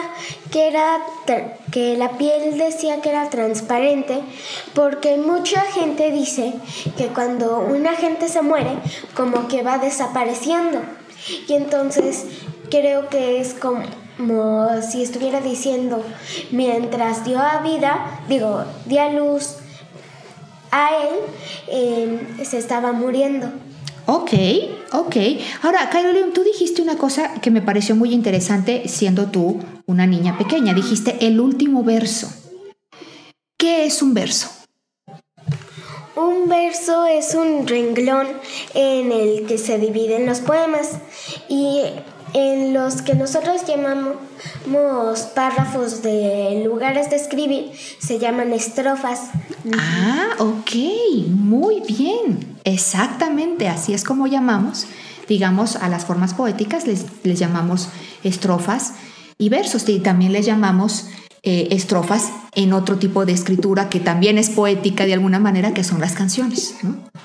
que 0.51 0.67
era 0.67 0.99
que 1.71 1.97
la 1.97 2.15
piel 2.19 2.59
decía 2.59 3.01
que 3.01 3.09
era 3.09 3.31
transparente 3.31 4.19
porque 4.75 5.17
mucha 5.17 5.61
gente 5.61 6.11
dice 6.11 6.53
que 6.95 7.07
cuando 7.07 7.61
una 7.61 7.95
gente 7.95 8.29
se 8.29 8.43
muere 8.43 8.77
como 9.15 9.47
que 9.47 9.63
va 9.63 9.79
desapareciendo 9.79 10.81
y 11.47 11.53
entonces 11.53 12.25
creo 12.69 13.09
que 13.09 13.41
es 13.41 13.55
como 13.55 13.81
como 14.17 14.81
si 14.81 15.03
estuviera 15.03 15.41
diciendo, 15.41 16.03
mientras 16.51 17.25
dio 17.25 17.39
a 17.39 17.61
vida, 17.61 18.21
digo, 18.29 18.63
dio 18.85 19.01
a 19.01 19.09
luz 19.09 19.57
a 20.71 20.89
él, 20.97 21.19
em, 21.67 22.45
se 22.45 22.57
estaba 22.57 22.91
muriendo. 22.91 23.51
Ok, 24.07 24.33
ok. 24.91 25.15
Ahora, 25.63 25.89
Carolina, 25.89 26.27
tú 26.33 26.43
dijiste 26.43 26.81
una 26.81 26.97
cosa 26.97 27.33
que 27.41 27.49
me 27.49 27.61
pareció 27.61 27.95
muy 27.95 28.13
interesante 28.13 28.87
siendo 28.87 29.27
tú 29.27 29.59
una 29.87 30.05
niña 30.05 30.37
pequeña. 30.37 30.73
Dijiste 30.73 31.25
el 31.25 31.39
último 31.39 31.83
verso. 31.83 32.31
¿Qué 33.57 33.85
es 33.85 34.01
un 34.03 34.13
verso? 34.13 34.49
Un 36.15 36.47
verso 36.47 37.05
es 37.05 37.33
un 37.33 37.67
renglón 37.67 38.27
en 38.73 39.11
el 39.11 39.45
que 39.47 39.57
se 39.57 39.79
dividen 39.79 40.27
los 40.27 40.39
poemas 40.39 40.99
y 41.49 41.81
en 42.35 42.73
los 42.73 43.01
que 43.01 43.15
nosotros 43.15 43.61
llamamos 43.65 45.21
párrafos 45.33 46.03
de 46.03 46.63
lugares 46.65 47.09
de 47.09 47.15
escribir, 47.15 47.71
se 47.99 48.19
llaman 48.19 48.51
estrofas. 48.51 49.29
Ah, 49.73 50.27
ok, 50.39 50.71
muy 51.29 51.79
bien. 51.87 52.57
Exactamente, 52.65 53.69
así 53.69 53.93
es 53.93 54.03
como 54.03 54.27
llamamos, 54.27 54.85
digamos, 55.29 55.77
a 55.77 55.87
las 55.87 56.03
formas 56.03 56.33
poéticas 56.33 56.85
les, 56.85 57.05
les 57.23 57.39
llamamos 57.39 57.87
estrofas 58.21 58.95
y 59.37 59.47
versos 59.47 59.87
y 59.87 59.99
también 59.99 60.33
les 60.33 60.45
llamamos 60.45 61.07
eh, 61.47 61.67
estrofas 61.69 62.31
en 62.55 62.73
otro 62.73 62.97
tipo 62.97 63.25
de 63.25 63.31
escritura 63.31 63.87
que 63.87 63.99
también 63.99 64.37
es 64.37 64.49
poética 64.49 65.05
de 65.05 65.13
alguna 65.13 65.39
manera, 65.39 65.73
que 65.75 65.83
son 65.83 66.01
las 66.01 66.13
canciones, 66.13 66.75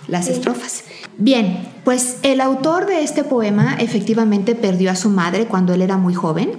las 0.09 0.29
estrofas. 0.29 0.85
Bien, 1.17 1.67
pues 1.85 2.19
el 2.23 2.43
autor 2.43 2.87
de 2.87 3.03
este 3.03 3.25
poema 3.25 3.77
efectivamente 3.79 4.55
perdió 4.55 4.91
a 4.91 4.97
su 4.97 5.09
madre 5.09 5.47
cuando 5.47 5.73
él 5.73 5.81
era 5.81 5.97
muy 5.97 6.13
joven, 6.13 6.53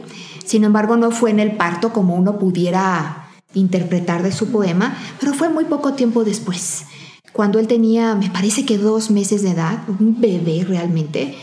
sin 0.44 0.64
embargo 0.64 0.98
no 0.98 1.12
fue 1.12 1.30
en 1.30 1.40
el 1.40 1.52
parto 1.52 1.94
como 1.94 2.16
uno 2.16 2.40
pudiera 2.40 3.30
interpretar 3.54 4.24
de 4.24 4.32
su 4.32 4.52
poema, 4.52 4.98
pero 5.20 5.34
fue 5.34 5.50
muy 5.50 5.66
poco 5.66 5.94
tiempo 5.94 6.24
después, 6.24 6.86
cuando 7.32 7.60
él 7.60 7.68
tenía, 7.68 8.16
me 8.16 8.30
parece 8.30 8.66
que 8.66 8.78
dos 8.78 9.10
meses 9.10 9.42
de 9.44 9.52
edad, 9.52 9.80
un 9.88 10.20
bebé 10.20 10.66
realmente, 10.68 11.36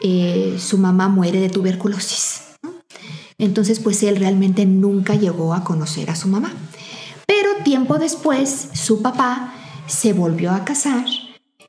eh, 0.00 0.56
su 0.58 0.78
mamá 0.78 1.08
muere 1.08 1.40
de 1.40 1.48
tuberculosis. 1.48 2.45
Entonces, 3.38 3.80
pues 3.80 4.02
él 4.02 4.16
realmente 4.16 4.66
nunca 4.66 5.14
llegó 5.14 5.54
a 5.54 5.64
conocer 5.64 6.10
a 6.10 6.16
su 6.16 6.28
mamá. 6.28 6.52
Pero 7.26 7.50
tiempo 7.64 7.98
después, 7.98 8.68
su 8.72 9.02
papá 9.02 9.52
se 9.86 10.12
volvió 10.12 10.52
a 10.52 10.64
casar 10.64 11.04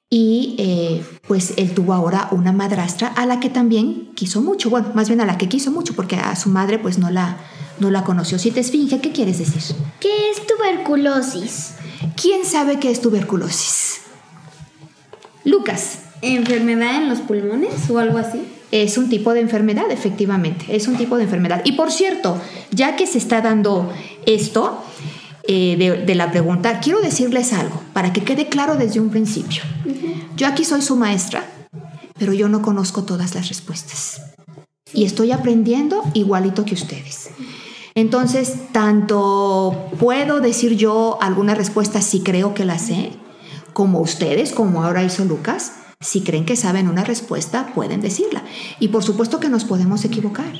y 0.09 0.55
eh, 0.57 1.05
pues 1.27 1.53
él 1.57 1.73
tuvo 1.73 1.93
ahora 1.93 2.29
una 2.31 2.53
madrastra 2.53 3.09
a 3.09 3.25
la 3.25 3.39
que 3.39 3.49
también 3.49 4.11
quiso 4.15 4.41
mucho, 4.41 4.69
bueno, 4.69 4.91
más 4.93 5.09
bien 5.09 5.19
a 5.19 5.25
la 5.25 5.37
que 5.37 5.49
quiso 5.49 5.71
mucho 5.71 5.93
porque 5.93 6.15
a 6.15 6.35
su 6.35 6.49
madre 6.49 6.79
pues 6.79 6.97
no 6.97 7.09
la, 7.09 7.37
no 7.79 7.91
la 7.91 8.03
conoció. 8.03 8.39
Si 8.39 8.51
te 8.51 8.61
esfinge, 8.61 9.01
¿qué 9.01 9.11
quieres 9.11 9.39
decir? 9.39 9.75
¿Qué 9.99 10.29
es 10.31 10.47
tuberculosis? 10.47 11.73
¿Quién 12.19 12.45
sabe 12.45 12.79
qué 12.79 12.89
es 12.91 13.01
tuberculosis? 13.01 14.01
Lucas. 15.43 15.99
¿Enfermedad 16.21 16.95
en 16.95 17.09
los 17.09 17.19
pulmones 17.19 17.89
o 17.89 17.99
algo 17.99 18.17
así? 18.17 18.41
Es 18.71 18.97
un 18.97 19.09
tipo 19.09 19.33
de 19.33 19.39
enfermedad, 19.39 19.89
efectivamente, 19.91 20.65
es 20.75 20.87
un 20.87 20.97
tipo 20.97 21.17
de 21.17 21.23
enfermedad. 21.23 21.61
Y 21.63 21.73
por 21.73 21.91
cierto, 21.91 22.39
ya 22.71 22.95
que 22.95 23.07
se 23.07 23.17
está 23.17 23.41
dando 23.41 23.91
esto 24.25 24.83
eh, 25.47 26.03
de, 26.05 26.15
la 26.15 26.29
pregunta, 26.29 26.81
quiero 26.81 26.99
decirles 26.99 27.53
algo 27.53 27.81
para 27.93 28.11
que 28.11 28.23
quede 28.23 28.49
claro 28.49 28.75
desde 28.75 28.99
un 28.99 29.09
principio. 29.09 29.63
Yo 30.35 30.47
aquí 30.47 30.65
soy 30.65 30.81
su 30.81 30.97
maestra, 30.97 31.45
pero 32.19 32.33
yo 32.33 32.49
no 32.49 32.61
conozco 32.61 33.03
todas 33.03 33.33
las 33.35 33.47
respuestas. 33.47 34.21
Y 34.93 35.05
estoy 35.05 35.31
aprendiendo 35.31 36.03
igualito 36.13 36.65
que 36.65 36.73
ustedes. 36.73 37.29
Entonces, 37.95 38.53
tanto 38.73 39.89
puedo 39.99 40.41
decir 40.41 40.75
yo 40.75 41.17
alguna 41.21 41.55
respuesta 41.55 42.01
si 42.01 42.21
creo 42.21 42.53
que 42.53 42.65
la 42.65 42.77
sé, 42.77 43.11
como 43.71 44.01
ustedes, 44.01 44.51
como 44.51 44.83
ahora 44.83 45.03
hizo 45.03 45.23
Lucas, 45.23 45.71
si 45.99 46.21
creen 46.21 46.45
que 46.45 46.55
saben 46.55 46.87
una 46.87 47.03
respuesta, 47.03 47.71
pueden 47.73 48.01
decirla. 48.01 48.43
Y 48.79 48.89
por 48.89 49.03
supuesto 49.03 49.39
que 49.39 49.49
nos 49.49 49.65
podemos 49.65 50.05
equivocar. 50.05 50.53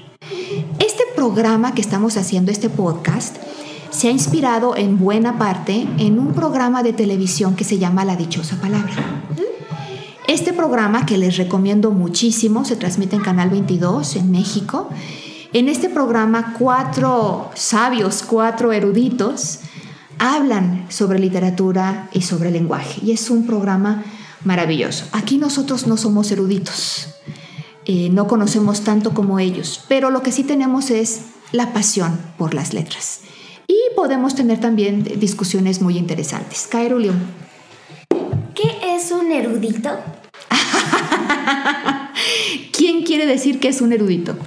Este 0.80 1.04
programa 1.16 1.76
que 1.76 1.82
estamos 1.82 2.18
haciendo, 2.18 2.52
este 2.52 2.70
podcast, 2.70 3.38
se 3.92 4.08
ha 4.08 4.12
inspirado 4.12 4.76
en 4.76 4.98
buena 4.98 5.38
parte 5.38 5.88
en 6.00 6.20
un 6.20 6.34
programa 6.34 6.82
de 6.82 6.94
televisión 6.94 7.56
que 7.56 7.64
se 7.64 7.78
llama 7.78 8.04
La 8.04 8.16
Dichosa 8.16 8.60
Palabra. 8.60 9.24
Este 10.28 10.54
programa, 10.54 11.06
que 11.06 11.18
les 11.18 11.38
recomiendo 11.38 11.92
muchísimo, 11.92 12.66
se 12.66 12.76
transmite 12.76 13.16
en 13.16 13.22
Canal 13.22 13.50
22 13.50 14.16
en 14.16 14.32
México. 14.32 14.90
En 15.54 15.70
este 15.70 15.88
programa, 15.88 16.56
cuatro 16.58 17.52
sabios, 17.54 18.24
cuatro 18.24 18.74
eruditos, 18.74 19.60
hablan 20.18 20.88
sobre 20.90 21.20
literatura 21.20 22.10
y 22.12 22.24
sobre 22.24 22.52
lenguaje. 22.52 23.00
Y 23.06 23.12
es 23.12 23.30
un 23.30 23.46
programa 23.46 24.04
maravilloso. 24.48 25.06
Aquí 25.12 25.38
nosotros 25.38 25.86
no 25.86 25.98
somos 25.98 26.32
eruditos, 26.32 27.10
eh, 27.86 28.10
no 28.10 28.28
conocemos 28.28 28.82
tanto 28.82 29.14
como 29.14 29.40
ellos, 29.40 29.84
pero 29.88 30.10
lo 30.10 30.24
que 30.24 30.32
sí 30.32 30.44
tenemos 30.44 30.90
es 30.90 31.26
la 31.52 31.74
pasión 31.74 32.18
por 32.38 32.54
las 32.54 32.74
letras. 32.74 33.20
Y 33.68 33.76
podemos 33.96 34.36
tener 34.36 34.60
también 34.60 35.04
discusiones 35.20 35.82
muy 35.82 35.98
interesantes. 35.98 36.68
Cairo 36.72 36.98
¿Qué 38.56 38.96
es 38.96 39.12
un 39.12 39.32
erudito? 39.32 39.90
¿Quién 42.72 43.04
quiere 43.04 43.26
decir 43.26 43.60
que 43.60 43.68
es 43.68 43.82
un 43.82 43.92
erudito? 43.92 44.38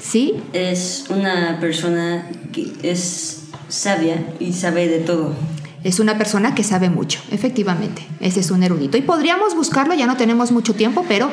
¿Sí? 0.00 0.34
Es 0.54 1.04
una 1.10 1.60
persona 1.60 2.30
que 2.52 2.72
es 2.82 3.42
sabia 3.68 4.26
y 4.40 4.54
sabe 4.54 4.88
de 4.88 5.00
todo. 5.00 5.34
Es 5.86 6.00
una 6.00 6.18
persona 6.18 6.52
que 6.52 6.64
sabe 6.64 6.90
mucho, 6.90 7.20
efectivamente. 7.30 8.04
Ese 8.18 8.40
es 8.40 8.50
un 8.50 8.64
erudito. 8.64 8.96
Y 8.96 9.02
podríamos 9.02 9.54
buscarlo, 9.54 9.94
ya 9.94 10.08
no 10.08 10.16
tenemos 10.16 10.50
mucho 10.50 10.74
tiempo, 10.74 11.04
pero 11.06 11.30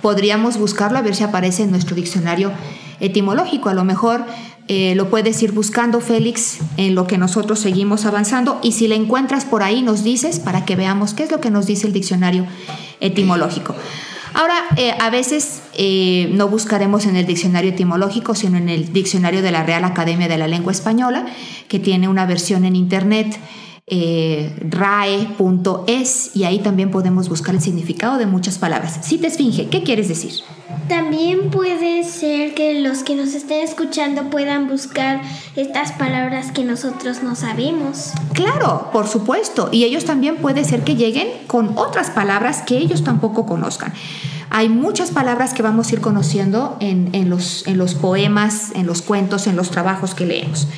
podríamos 0.00 0.56
buscarlo 0.56 0.98
a 0.98 1.02
ver 1.02 1.16
si 1.16 1.24
aparece 1.24 1.64
en 1.64 1.72
nuestro 1.72 1.96
diccionario 1.96 2.52
etimológico. 3.00 3.70
A 3.70 3.74
lo 3.74 3.82
mejor 3.82 4.24
eh, 4.68 4.94
lo 4.94 5.10
puedes 5.10 5.42
ir 5.42 5.50
buscando, 5.50 6.00
Félix, 6.00 6.58
en 6.76 6.94
lo 6.94 7.08
que 7.08 7.18
nosotros 7.18 7.58
seguimos 7.58 8.06
avanzando. 8.06 8.60
Y 8.62 8.70
si 8.70 8.86
le 8.86 8.94
encuentras 8.94 9.44
por 9.44 9.64
ahí, 9.64 9.82
nos 9.82 10.04
dices 10.04 10.38
para 10.38 10.64
que 10.64 10.76
veamos 10.76 11.12
qué 11.12 11.24
es 11.24 11.32
lo 11.32 11.40
que 11.40 11.50
nos 11.50 11.66
dice 11.66 11.88
el 11.88 11.92
diccionario 11.92 12.46
etimológico. 13.00 13.74
Ahora, 14.32 14.62
eh, 14.76 14.92
a 15.00 15.10
veces 15.10 15.62
eh, 15.74 16.30
no 16.34 16.46
buscaremos 16.46 17.04
en 17.06 17.16
el 17.16 17.26
diccionario 17.26 17.70
etimológico, 17.70 18.36
sino 18.36 18.58
en 18.58 18.68
el 18.68 18.92
diccionario 18.92 19.42
de 19.42 19.50
la 19.50 19.64
Real 19.64 19.82
Academia 19.82 20.28
de 20.28 20.38
la 20.38 20.46
Lengua 20.46 20.70
Española, 20.70 21.26
que 21.66 21.80
tiene 21.80 22.06
una 22.06 22.26
versión 22.26 22.64
en 22.64 22.76
Internet 22.76 23.36
eh, 23.90 24.54
rae.es 24.60 26.30
y 26.34 26.44
ahí 26.44 26.58
también 26.58 26.90
podemos 26.90 27.28
buscar 27.28 27.54
el 27.54 27.60
significado 27.60 28.18
de 28.18 28.26
muchas 28.26 28.58
palabras. 28.58 28.98
Si 29.02 29.18
te 29.18 29.28
esfinge, 29.28 29.68
¿qué 29.68 29.82
quieres 29.82 30.08
decir? 30.08 30.32
También 30.88 31.50
puede 31.50 32.02
ser 32.04 32.54
que 32.54 32.80
los 32.80 33.02
que 33.02 33.14
nos 33.14 33.34
estén 33.34 33.62
escuchando 33.62 34.30
puedan 34.30 34.68
buscar 34.68 35.20
estas 35.54 35.92
palabras 35.92 36.50
que 36.52 36.64
nosotros 36.64 37.22
no 37.22 37.34
sabemos. 37.34 38.12
Claro, 38.32 38.88
por 38.92 39.06
supuesto. 39.06 39.68
Y 39.70 39.84
ellos 39.84 40.04
también 40.04 40.36
puede 40.36 40.64
ser 40.64 40.84
que 40.84 40.96
lleguen 40.96 41.28
con 41.46 41.76
otras 41.76 42.10
palabras 42.10 42.62
que 42.62 42.78
ellos 42.78 43.04
tampoco 43.04 43.44
conozcan. 43.44 43.92
Hay 44.50 44.68
muchas 44.70 45.10
palabras 45.10 45.52
que 45.52 45.62
vamos 45.62 45.88
a 45.90 45.94
ir 45.94 46.00
conociendo 46.00 46.76
en, 46.80 47.28
los, 47.28 47.66
en 47.66 47.76
los 47.76 47.94
poemas, 47.94 48.72
en 48.74 48.86
los 48.86 49.02
cuentos, 49.02 49.46
en 49.46 49.56
los 49.56 49.70
trabajos 49.70 50.14
que 50.14 50.24
leemos. 50.24 50.68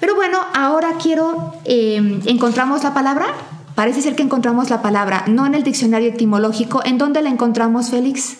Pero 0.00 0.14
bueno, 0.14 0.38
ahora 0.54 0.94
quiero, 1.02 1.54
em, 1.64 2.20
encontramos 2.26 2.82
la 2.84 2.94
palabra. 2.94 3.26
Parece 3.74 4.02
ser 4.02 4.16
que 4.16 4.22
encontramos 4.22 4.70
la 4.70 4.82
palabra, 4.82 5.24
no 5.26 5.46
en 5.46 5.54
el 5.54 5.62
diccionario 5.62 6.08
etimológico. 6.08 6.82
¿En 6.84 6.98
dónde 6.98 7.22
la 7.22 7.30
encontramos, 7.30 7.90
Félix? 7.90 8.38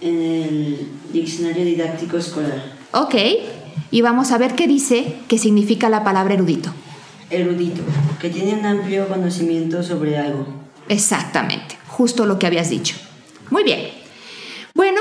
En 0.00 0.20
el 0.20 0.88
diccionario 1.12 1.64
didáctico 1.64 2.16
escolar. 2.16 2.62
Ok, 2.92 3.14
y 3.90 4.02
vamos 4.02 4.32
a 4.32 4.38
ver 4.38 4.54
qué 4.54 4.66
dice 4.66 5.16
que 5.28 5.38
significa 5.38 5.88
la 5.88 6.04
palabra 6.04 6.34
erudito. 6.34 6.72
Erudito, 7.30 7.82
que 8.20 8.30
tiene 8.30 8.54
un 8.54 8.66
amplio 8.66 9.08
conocimiento 9.08 9.82
sobre 9.82 10.18
algo. 10.18 10.46
Exactamente, 10.88 11.78
justo 11.86 12.26
lo 12.26 12.38
que 12.38 12.46
habías 12.46 12.68
dicho. 12.68 12.96
Muy 13.50 13.64
bien. 13.64 13.80
Bueno, 14.74 15.00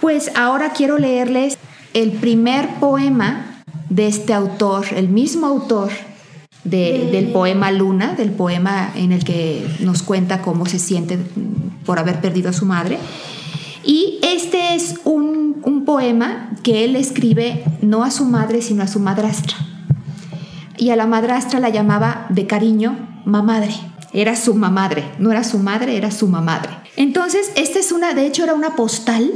pues 0.00 0.30
ahora 0.34 0.72
quiero 0.72 0.98
leerles 0.98 1.58
el 1.94 2.12
primer 2.12 2.68
poema 2.80 3.59
de 3.90 4.06
este 4.06 4.32
autor, 4.32 4.86
el 4.96 5.08
mismo 5.08 5.46
autor 5.46 5.90
del 6.64 7.28
poema 7.32 7.70
Luna, 7.72 8.14
del 8.14 8.30
poema 8.30 8.92
en 8.94 9.12
el 9.12 9.24
que 9.24 9.66
nos 9.80 10.02
cuenta 10.02 10.40
cómo 10.40 10.66
se 10.66 10.78
siente 10.78 11.18
por 11.84 11.98
haber 11.98 12.20
perdido 12.20 12.50
a 12.50 12.52
su 12.52 12.64
madre. 12.64 12.98
Y 13.84 14.18
este 14.22 14.74
es 14.74 15.00
un, 15.04 15.60
un 15.64 15.84
poema 15.84 16.50
que 16.62 16.84
él 16.84 16.96
escribe 16.96 17.64
no 17.82 18.04
a 18.04 18.10
su 18.10 18.24
madre, 18.24 18.62
sino 18.62 18.82
a 18.82 18.86
su 18.86 19.00
madrastra. 19.00 19.56
Y 20.76 20.90
a 20.90 20.96
la 20.96 21.06
madrastra 21.06 21.60
la 21.60 21.70
llamaba 21.70 22.26
de 22.28 22.46
cariño 22.46 23.22
mamadre. 23.24 23.74
Era 24.12 24.36
su 24.36 24.54
mamadre, 24.54 25.04
no 25.18 25.30
era 25.30 25.44
su 25.44 25.58
madre, 25.58 25.96
era 25.96 26.10
su 26.10 26.26
mamadre. 26.26 26.70
Entonces, 26.96 27.52
esta 27.56 27.78
es 27.78 27.92
una, 27.92 28.12
de 28.12 28.26
hecho, 28.26 28.44
era 28.44 28.54
una 28.54 28.76
postal 28.76 29.30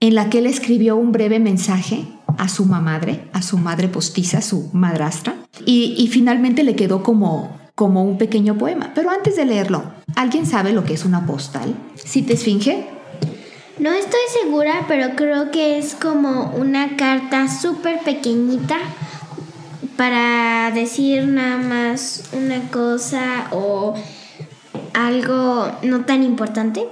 en 0.00 0.14
la 0.14 0.28
que 0.28 0.38
él 0.38 0.46
escribió 0.46 0.96
un 0.96 1.12
breve 1.12 1.38
mensaje 1.38 2.04
a 2.38 2.48
su 2.48 2.64
mamadre, 2.64 3.28
a 3.32 3.42
su 3.42 3.58
madre 3.58 3.88
postiza, 3.88 4.40
su 4.40 4.70
madrastra, 4.72 5.34
y, 5.64 6.08
finalmente 6.12 6.62
le 6.62 6.76
quedó 6.76 7.02
como, 7.02 7.58
como 7.74 8.04
un 8.04 8.18
pequeño 8.18 8.56
poema. 8.58 8.92
Pero 8.94 9.10
antes 9.10 9.36
de 9.36 9.44
leerlo, 9.44 9.82
¿alguien 10.14 10.46
sabe 10.46 10.72
lo 10.72 10.84
que 10.84 10.94
es 10.94 11.04
una 11.04 11.26
postal? 11.26 11.74
¿Sí 11.94 12.22
te 12.22 12.34
esfinge? 12.34 12.88
No 13.78 13.92
estoy 13.92 14.20
segura, 14.42 14.84
pero 14.88 15.16
creo 15.16 15.50
que 15.50 15.78
es 15.78 15.94
como 15.94 16.52
una 16.56 16.96
carta 16.96 17.48
súper 17.48 18.00
pequeñita 18.00 18.78
para 19.96 20.70
decir 20.72 21.26
nada 21.26 21.56
más 21.56 22.30
una 22.32 22.70
cosa 22.70 23.48
o 23.50 23.94
algo 24.94 25.70
no 25.82 26.04
tan 26.04 26.22
importante. 26.22 26.86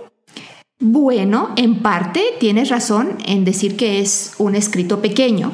Bueno, 0.86 1.48
en 1.56 1.76
parte 1.76 2.22
tienes 2.38 2.68
razón 2.68 3.16
en 3.24 3.46
decir 3.46 3.74
que 3.74 4.02
es 4.02 4.32
un 4.36 4.54
escrito 4.54 5.00
pequeño, 5.00 5.50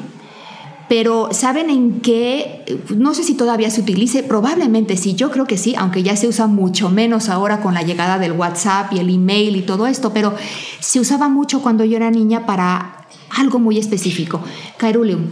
pero 0.89 1.29
¿saben 1.31 1.69
en 1.69 2.01
qué? 2.01 2.65
No 2.93 3.13
sé 3.13 3.23
si 3.23 3.35
todavía 3.35 3.69
se 3.69 3.79
utilice, 3.79 4.23
probablemente 4.23 4.97
sí, 4.97 5.15
yo 5.15 5.31
creo 5.31 5.45
que 5.45 5.55
sí, 5.55 5.73
aunque 5.77 6.03
ya 6.03 6.17
se 6.17 6.27
usa 6.27 6.47
mucho 6.47 6.89
menos 6.89 7.29
ahora 7.29 7.61
con 7.61 7.73
la 7.73 7.81
llegada 7.81 8.19
del 8.19 8.33
WhatsApp 8.33 8.91
y 8.91 8.99
el 8.99 9.09
email 9.09 9.55
y 9.55 9.61
todo 9.61 9.87
esto, 9.87 10.11
pero 10.11 10.35
se 10.81 10.99
usaba 10.99 11.29
mucho 11.29 11.61
cuando 11.61 11.85
yo 11.85 11.95
era 11.95 12.11
niña 12.11 12.45
para 12.45 13.05
algo 13.29 13.57
muy 13.57 13.77
específico. 13.77 14.41
Cairulium. 14.75 15.27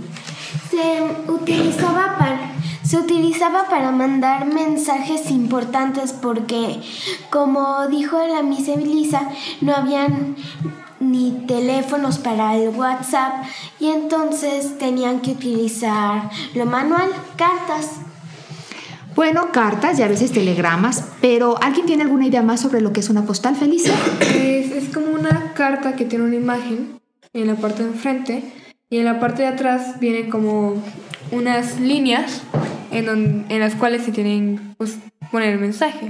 Se 0.70 1.32
utilizaba 1.32 2.18
para 2.18 2.60
se 2.90 2.98
utilizaba 2.98 3.70
para 3.70 3.92
mandar 3.92 4.48
mensajes 4.48 5.30
importantes 5.30 6.12
porque, 6.12 6.82
como 7.30 7.88
dijo 7.88 8.18
la 8.18 8.42
Miss 8.42 8.68
Elisa, 8.68 9.30
no 9.62 9.76
habían 9.76 10.36
ni 11.00 11.46
teléfonos 11.46 12.18
para 12.18 12.56
el 12.56 12.70
WhatsApp 12.70 13.44
y 13.80 13.90
entonces 13.90 14.80
tenían 14.80 15.20
que 15.20 15.34
utilizar 15.34 16.32
lo 16.56 16.66
manual, 16.66 17.10
cartas. 17.38 17.92
Bueno, 19.16 19.52
cartas 19.52 20.00
y 20.00 20.02
a 20.02 20.08
veces 20.08 20.32
telegramas, 20.32 21.10
pero 21.22 21.62
¿alguien 21.62 21.86
tiene 21.86 22.02
alguna 22.02 22.26
idea 22.26 22.42
más 22.42 22.60
sobre 22.60 22.82
lo 22.82 22.92
que 22.92 23.02
es 23.02 23.10
una 23.12 23.24
postal, 23.24 23.56
Felicia? 23.56 23.94
Es, 24.22 24.72
es 24.72 24.90
como 24.92 25.12
una 25.12 25.54
carta 25.54 25.96
que 25.96 26.06
tiene 26.06 26.26
una 26.26 26.38
imagen 26.38 27.00
en 27.34 27.46
la 27.46 27.54
parte 27.54 27.84
de 27.84 27.90
enfrente 27.90 28.52
y 28.90 28.98
en 28.98 29.06
la 29.06 29.20
parte 29.20 29.44
de 29.44 29.50
atrás 29.50 30.00
vienen 30.00 30.30
como 30.30 30.82
unas 31.32 31.80
líneas 31.80 32.42
en, 32.92 33.46
en 33.50 33.60
las 33.60 33.76
cuales 33.76 34.04
se 34.04 34.12
tienen 34.12 34.76
pues, 34.78 34.98
poner 35.32 35.54
el 35.54 35.60
mensaje. 35.60 36.08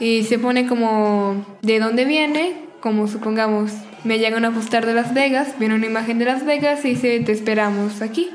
Y 0.00 0.22
se 0.24 0.38
pone 0.38 0.66
como 0.66 1.44
de 1.60 1.80
dónde 1.80 2.04
viene, 2.04 2.56
como 2.80 3.08
supongamos, 3.08 3.72
me 4.04 4.18
llegan 4.18 4.44
a 4.44 4.52
postar 4.52 4.86
de 4.86 4.94
Las 4.94 5.12
Vegas, 5.12 5.58
viene 5.58 5.74
una 5.74 5.86
imagen 5.86 6.18
de 6.18 6.24
Las 6.24 6.46
Vegas 6.46 6.84
y 6.84 6.90
dice 6.90 7.20
te 7.20 7.32
esperamos 7.32 8.00
aquí. 8.00 8.30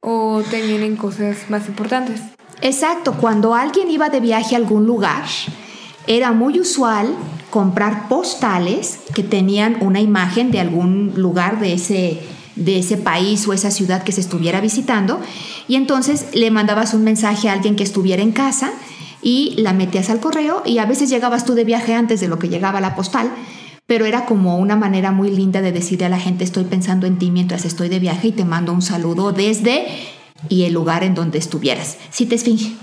O 0.00 0.42
te 0.50 0.62
vienen 0.62 0.96
cosas 0.96 1.50
más 1.50 1.68
importantes. 1.68 2.20
Exacto, 2.62 3.14
cuando 3.20 3.54
alguien 3.54 3.90
iba 3.90 4.08
de 4.08 4.20
viaje 4.20 4.54
a 4.54 4.58
algún 4.58 4.86
lugar, 4.86 5.24
era 6.06 6.32
muy 6.32 6.58
usual 6.60 7.14
comprar 7.50 8.08
postales 8.08 9.00
que 9.14 9.22
tenían 9.22 9.76
una 9.80 10.00
imagen 10.00 10.50
de 10.50 10.60
algún 10.60 11.12
lugar 11.16 11.60
de 11.60 11.74
ese 11.74 12.20
de 12.56 12.78
ese 12.78 12.96
país 12.96 13.46
o 13.46 13.52
esa 13.52 13.70
ciudad 13.70 14.02
que 14.02 14.12
se 14.12 14.20
estuviera 14.20 14.60
visitando 14.60 15.20
y 15.68 15.76
entonces 15.76 16.26
le 16.32 16.50
mandabas 16.50 16.94
un 16.94 17.04
mensaje 17.04 17.48
a 17.48 17.52
alguien 17.52 17.76
que 17.76 17.84
estuviera 17.84 18.22
en 18.22 18.32
casa 18.32 18.72
y 19.22 19.54
la 19.58 19.72
metías 19.72 20.10
al 20.10 20.20
correo 20.20 20.62
y 20.64 20.78
a 20.78 20.86
veces 20.86 21.10
llegabas 21.10 21.44
tú 21.44 21.54
de 21.54 21.64
viaje 21.64 21.94
antes 21.94 22.20
de 22.20 22.28
lo 22.28 22.38
que 22.38 22.48
llegaba 22.48 22.80
la 22.80 22.94
postal, 22.94 23.30
pero 23.86 24.06
era 24.06 24.24
como 24.24 24.58
una 24.58 24.76
manera 24.76 25.12
muy 25.12 25.30
linda 25.30 25.60
de 25.60 25.72
decirle 25.72 26.06
a 26.06 26.10
la 26.10 26.18
gente 26.18 26.44
estoy 26.44 26.64
pensando 26.64 27.06
en 27.06 27.18
ti 27.18 27.30
mientras 27.30 27.64
estoy 27.64 27.88
de 27.88 27.98
viaje 27.98 28.28
y 28.28 28.32
te 28.32 28.44
mando 28.44 28.72
un 28.72 28.82
saludo 28.82 29.32
desde 29.32 29.86
y 30.48 30.64
el 30.64 30.72
lugar 30.72 31.04
en 31.04 31.14
donde 31.14 31.38
estuvieras. 31.38 31.98
¿Sí 32.10 32.26
te 32.26 32.34
esfinge? 32.36 32.74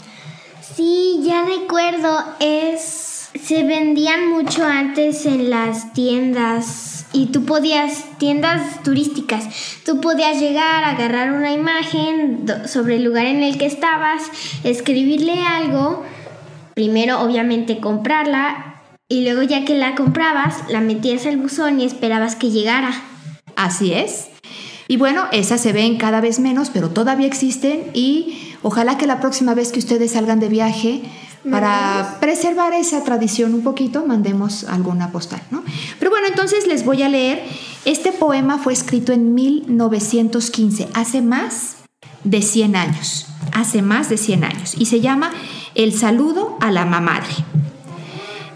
Sí, 0.75 1.21
ya 1.23 1.43
recuerdo, 1.43 2.19
es 2.39 3.29
se 3.41 3.63
vendían 3.63 4.29
mucho 4.29 4.63
antes 4.63 5.25
en 5.25 5.49
las 5.49 5.93
tiendas 5.93 6.92
y 7.13 7.27
tú 7.27 7.45
podías, 7.45 8.05
tiendas 8.17 8.81
turísticas, 8.83 9.47
tú 9.85 10.01
podías 10.01 10.39
llegar, 10.39 10.83
agarrar 10.83 11.31
una 11.31 11.53
imagen 11.53 12.45
sobre 12.65 12.97
el 12.97 13.03
lugar 13.03 13.27
en 13.27 13.43
el 13.43 13.57
que 13.57 13.67
estabas, 13.67 14.23
escribirle 14.63 15.39
algo, 15.41 16.03
primero 16.73 17.21
obviamente 17.21 17.79
comprarla 17.79 18.81
y 19.07 19.23
luego 19.23 19.43
ya 19.43 19.63
que 19.63 19.75
la 19.75 19.95
comprabas, 19.95 20.69
la 20.69 20.81
metías 20.81 21.25
al 21.25 21.37
buzón 21.37 21.79
y 21.79 21.85
esperabas 21.85 22.35
que 22.35 22.49
llegara. 22.49 22.91
Así 23.55 23.93
es. 23.93 24.29
Y 24.87 24.97
bueno, 24.97 25.25
esas 25.31 25.61
se 25.61 25.71
ven 25.71 25.97
cada 25.97 26.19
vez 26.19 26.39
menos, 26.39 26.69
pero 26.69 26.89
todavía 26.89 27.27
existen 27.27 27.83
y 27.93 28.55
ojalá 28.63 28.97
que 28.97 29.07
la 29.07 29.19
próxima 29.19 29.53
vez 29.53 29.71
que 29.71 29.79
ustedes 29.79 30.11
salgan 30.11 30.39
de 30.39 30.49
viaje 30.49 31.03
para 31.49 32.17
preservar 32.19 32.73
esa 32.73 33.03
tradición 33.03 33.53
un 33.53 33.63
poquito, 33.63 34.05
mandemos 34.05 34.63
alguna 34.63 35.11
postal, 35.11 35.41
¿no? 35.51 35.63
Pero 35.99 36.09
bueno, 36.11 36.27
entonces 36.27 36.67
les 36.67 36.85
voy 36.85 37.03
a 37.03 37.09
leer. 37.09 37.43
Este 37.85 38.11
poema 38.11 38.57
fue 38.57 38.73
escrito 38.73 39.11
en 39.11 39.33
1915, 39.33 40.87
hace 40.93 41.21
más 41.21 41.77
de 42.23 42.41
100 42.41 42.75
años, 42.75 43.27
hace 43.51 43.81
más 43.81 44.09
de 44.09 44.17
100 44.17 44.43
años, 44.45 44.75
y 44.77 44.85
se 44.85 45.01
llama 45.01 45.31
El 45.75 45.93
saludo 45.93 46.57
a 46.61 46.71
la 46.71 46.85
mamadre. 46.85 47.33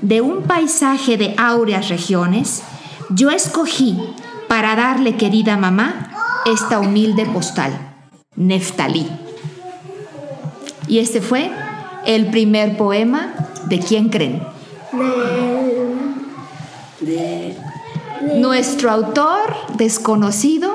De 0.01 0.21
un 0.21 0.43
paisaje 0.43 1.17
de 1.17 1.35
áureas 1.37 1.89
regiones, 1.89 2.63
yo 3.09 3.31
escogí 3.31 3.99
para 4.47 4.75
darle 4.75 5.17
querida 5.17 5.57
mamá 5.57 6.11
esta 6.45 6.79
humilde 6.79 7.25
postal, 7.25 7.73
Neftalí. 8.35 9.07
Y 10.87 10.99
este 10.99 11.19
fue 11.19 11.51
el 12.07 12.27
primer 12.27 12.77
poema 12.77 13.35
de 13.67 13.79
quién 13.79 14.09
creen? 14.09 14.41
Nuestro 18.37 18.89
autor 18.89 19.55
desconocido 19.77 20.73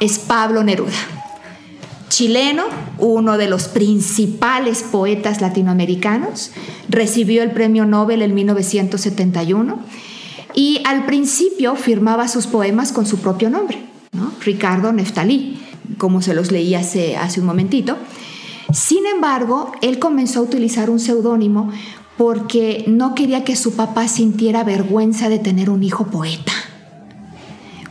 es 0.00 0.18
Pablo 0.18 0.64
Neruda, 0.64 0.90
chileno, 2.08 2.64
uno 2.98 3.38
de 3.38 3.48
los 3.48 3.68
principales 3.68 4.82
poetas 4.82 5.40
latinoamericanos, 5.40 6.50
recibió 6.88 7.42
el 7.42 7.52
premio 7.52 7.84
Nobel 7.84 8.22
en 8.22 8.34
1971 8.34 9.78
y 10.54 10.80
al 10.84 11.04
principio 11.04 11.76
firmaba 11.76 12.26
sus 12.26 12.46
poemas 12.46 12.92
con 12.92 13.06
su 13.06 13.18
propio 13.18 13.50
nombre, 13.50 13.78
Ricardo 14.42 14.92
Neftalí, 14.92 15.60
como 15.98 16.22
se 16.22 16.34
los 16.34 16.50
leí 16.50 16.74
hace, 16.74 17.16
hace 17.16 17.40
un 17.40 17.46
momentito. 17.46 17.96
Sin 18.72 19.06
embargo, 19.06 19.72
él 19.82 19.98
comenzó 19.98 20.40
a 20.40 20.42
utilizar 20.42 20.90
un 20.90 21.00
seudónimo 21.00 21.70
porque 22.16 22.84
no 22.86 23.14
quería 23.14 23.44
que 23.44 23.56
su 23.56 23.74
papá 23.76 24.06
sintiera 24.06 24.62
vergüenza 24.62 25.28
de 25.28 25.38
tener 25.38 25.70
un 25.70 25.82
hijo 25.82 26.06
poeta. 26.06 26.52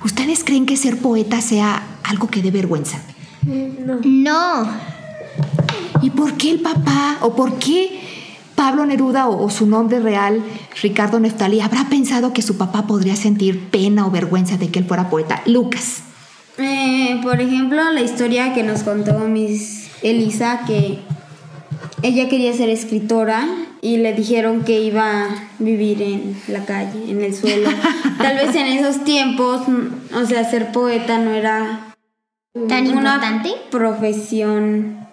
¿Ustedes 0.04 0.44
creen 0.44 0.65
que 0.65 0.78
ser 0.78 0.98
poeta 0.98 1.42
sea 1.42 1.84
algo 2.04 2.28
que 2.28 2.42
dé 2.42 2.52
vergüenza? 2.52 3.00
No. 3.44 4.00
No. 4.04 4.70
¿Y 6.02 6.12
por 6.12 6.36
qué 6.36 6.52
el 6.52 6.60
papá 6.60 7.18
o 7.22 7.36
por 7.36 7.56
qué 7.60 8.00
Pablo 8.56 8.86
Neruda 8.86 9.28
o, 9.30 9.50
su 9.50 9.65
nombre 9.65 10.00
real, 10.00 10.44
Ricardo 10.82 11.20
Neftalí, 11.20 11.62
habrá 11.62 11.86
pensado 11.86 12.34
que 12.34 12.42
su 12.42 12.58
papá 12.58 12.88
podría 12.88 13.15
sentir 13.15 13.70
pena 13.70 14.06
o 14.06 14.12
vergüenza 14.12 14.58
de 14.58 14.70
que 14.70 14.80
él 14.80 14.86
fuera 14.86 15.10
poeta? 15.10 15.42
Lucas. 15.46 16.04
Eh, 16.58 17.20
por 17.24 17.39
ejemplo, 17.39 17.82
la 17.92 18.02
historia 18.02 18.54
que 18.54 18.63
nos 18.63 18.84
contó 18.84 19.18
mis 19.20 19.79
Elisa 20.01 20.62
que 20.65 20.99
ella 22.01 22.29
quería 22.29 22.53
ser 22.53 22.69
escritora 22.69 23.47
y 23.81 23.97
le 23.97 24.13
dijeron 24.13 24.63
que 24.63 24.81
iba 24.81 25.25
a 25.25 25.49
vivir 25.59 26.01
en 26.01 26.35
la 26.47 26.65
calle, 26.65 27.09
en 27.09 27.21
el 27.21 27.33
suelo. 27.35 27.69
Tal 28.17 28.35
vez 28.35 28.55
en 28.55 28.67
esos 28.67 29.03
tiempos, 29.03 29.62
o 30.13 30.25
sea, 30.25 30.49
ser 30.49 30.71
poeta 30.71 31.17
no 31.17 31.31
era 31.31 31.95
tan 32.67 32.88
una 32.88 33.15
importante 33.15 33.51
profesión 33.69 35.07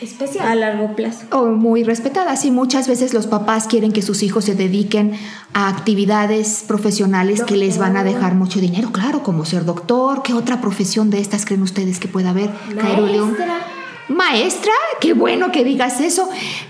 especial 0.00 0.48
a 0.48 0.54
largo 0.54 0.96
plazo 0.96 1.26
o 1.30 1.46
muy 1.46 1.84
respetada. 1.84 2.36
Sí, 2.36 2.50
muchas 2.50 2.88
veces 2.88 3.14
los 3.14 3.26
papás 3.26 3.66
quieren 3.66 3.92
que 3.92 4.02
sus 4.02 4.22
hijos 4.22 4.44
se 4.44 4.54
dediquen 4.54 5.12
a 5.52 5.68
actividades 5.68 6.64
profesionales 6.66 7.42
que 7.44 7.56
les 7.56 7.78
van 7.78 7.96
a 7.96 8.02
dejar 8.02 8.34
mucho 8.34 8.60
dinero, 8.60 8.90
claro, 8.90 9.22
como 9.22 9.44
ser 9.44 9.64
doctor. 9.64 10.22
¿Qué 10.22 10.32
otra 10.32 10.60
profesión 10.60 11.10
de 11.10 11.20
estas 11.20 11.44
creen 11.44 11.62
ustedes 11.62 12.00
que 12.00 12.08
pueda 12.08 12.30
haber? 12.30 12.50
Maestra. 12.74 13.73
Maestra, 14.08 14.72
qué 15.00 15.14
bueno 15.14 15.50
que 15.50 15.64
digas 15.64 16.00
eso. 16.00 16.28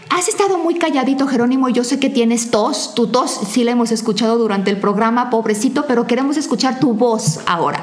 Has 0.08 0.28
estado 0.28 0.58
muy 0.58 0.76
calladito, 0.76 1.26
Jerónimo, 1.26 1.68
y 1.68 1.72
yo 1.72 1.82
sé 1.82 1.98
que 1.98 2.08
tienes 2.08 2.52
tos. 2.52 2.94
Tu 2.94 3.08
tos 3.08 3.40
sí 3.50 3.64
la 3.64 3.72
hemos 3.72 3.90
escuchado 3.90 4.38
durante 4.38 4.70
el 4.70 4.76
programa, 4.76 5.30
pobrecito, 5.30 5.86
pero 5.88 6.06
queremos 6.06 6.36
escuchar 6.36 6.78
tu 6.78 6.94
voz 6.94 7.40
ahora. 7.46 7.82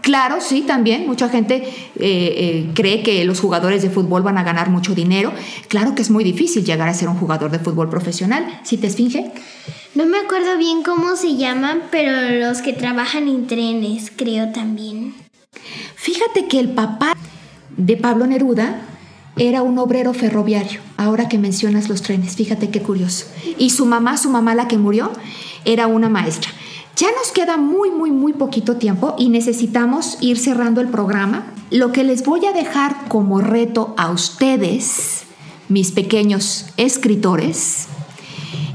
Claro, 0.00 0.40
sí, 0.40 0.62
también. 0.62 1.06
Mucha 1.06 1.28
gente 1.28 1.56
eh, 1.56 1.64
eh, 1.96 2.70
cree 2.74 3.02
que 3.02 3.22
los 3.26 3.40
jugadores 3.40 3.82
de 3.82 3.90
fútbol 3.90 4.22
van 4.22 4.38
a 4.38 4.42
ganar 4.42 4.70
mucho 4.70 4.94
dinero. 4.94 5.32
Claro 5.68 5.94
que 5.94 6.00
es 6.00 6.10
muy 6.10 6.24
difícil 6.24 6.64
llegar 6.64 6.88
a 6.88 6.94
ser 6.94 7.10
un 7.10 7.18
jugador 7.18 7.50
de 7.50 7.58
fútbol 7.58 7.90
profesional. 7.90 8.60
¿Sí 8.64 8.78
te 8.78 8.86
esfinge? 8.86 9.32
No 9.94 10.06
me 10.06 10.18
acuerdo 10.18 10.56
bien 10.56 10.82
cómo 10.82 11.16
se 11.16 11.36
llaman, 11.36 11.82
pero 11.90 12.10
los 12.46 12.62
que 12.62 12.72
trabajan 12.72 13.28
en 13.28 13.46
trenes, 13.46 14.10
creo 14.14 14.52
también. 14.52 15.14
Fíjate 15.96 16.46
que 16.46 16.60
el 16.60 16.70
papá 16.70 17.14
de 17.76 17.96
Pablo 17.96 18.26
Neruda 18.26 18.82
era 19.36 19.62
un 19.62 19.78
obrero 19.78 20.14
ferroviario, 20.14 20.80
ahora 20.96 21.28
que 21.28 21.38
mencionas 21.38 21.88
los 21.88 22.02
trenes, 22.02 22.36
fíjate 22.36 22.70
qué 22.70 22.80
curioso. 22.80 23.26
Y 23.58 23.70
su 23.70 23.84
mamá, 23.84 24.16
su 24.16 24.30
mamá 24.30 24.54
la 24.54 24.66
que 24.66 24.78
murió, 24.78 25.12
era 25.64 25.86
una 25.86 26.08
maestra. 26.08 26.50
Ya 26.96 27.08
nos 27.08 27.32
queda 27.32 27.58
muy, 27.58 27.90
muy, 27.90 28.10
muy 28.10 28.32
poquito 28.32 28.76
tiempo 28.76 29.14
y 29.18 29.28
necesitamos 29.28 30.16
ir 30.22 30.38
cerrando 30.38 30.80
el 30.80 30.88
programa. 30.88 31.52
Lo 31.70 31.92
que 31.92 32.04
les 32.04 32.24
voy 32.24 32.46
a 32.46 32.52
dejar 32.52 33.08
como 33.08 33.42
reto 33.42 33.94
a 33.98 34.10
ustedes, 34.10 35.24
mis 35.68 35.90
pequeños 35.90 36.68
escritores, 36.78 37.88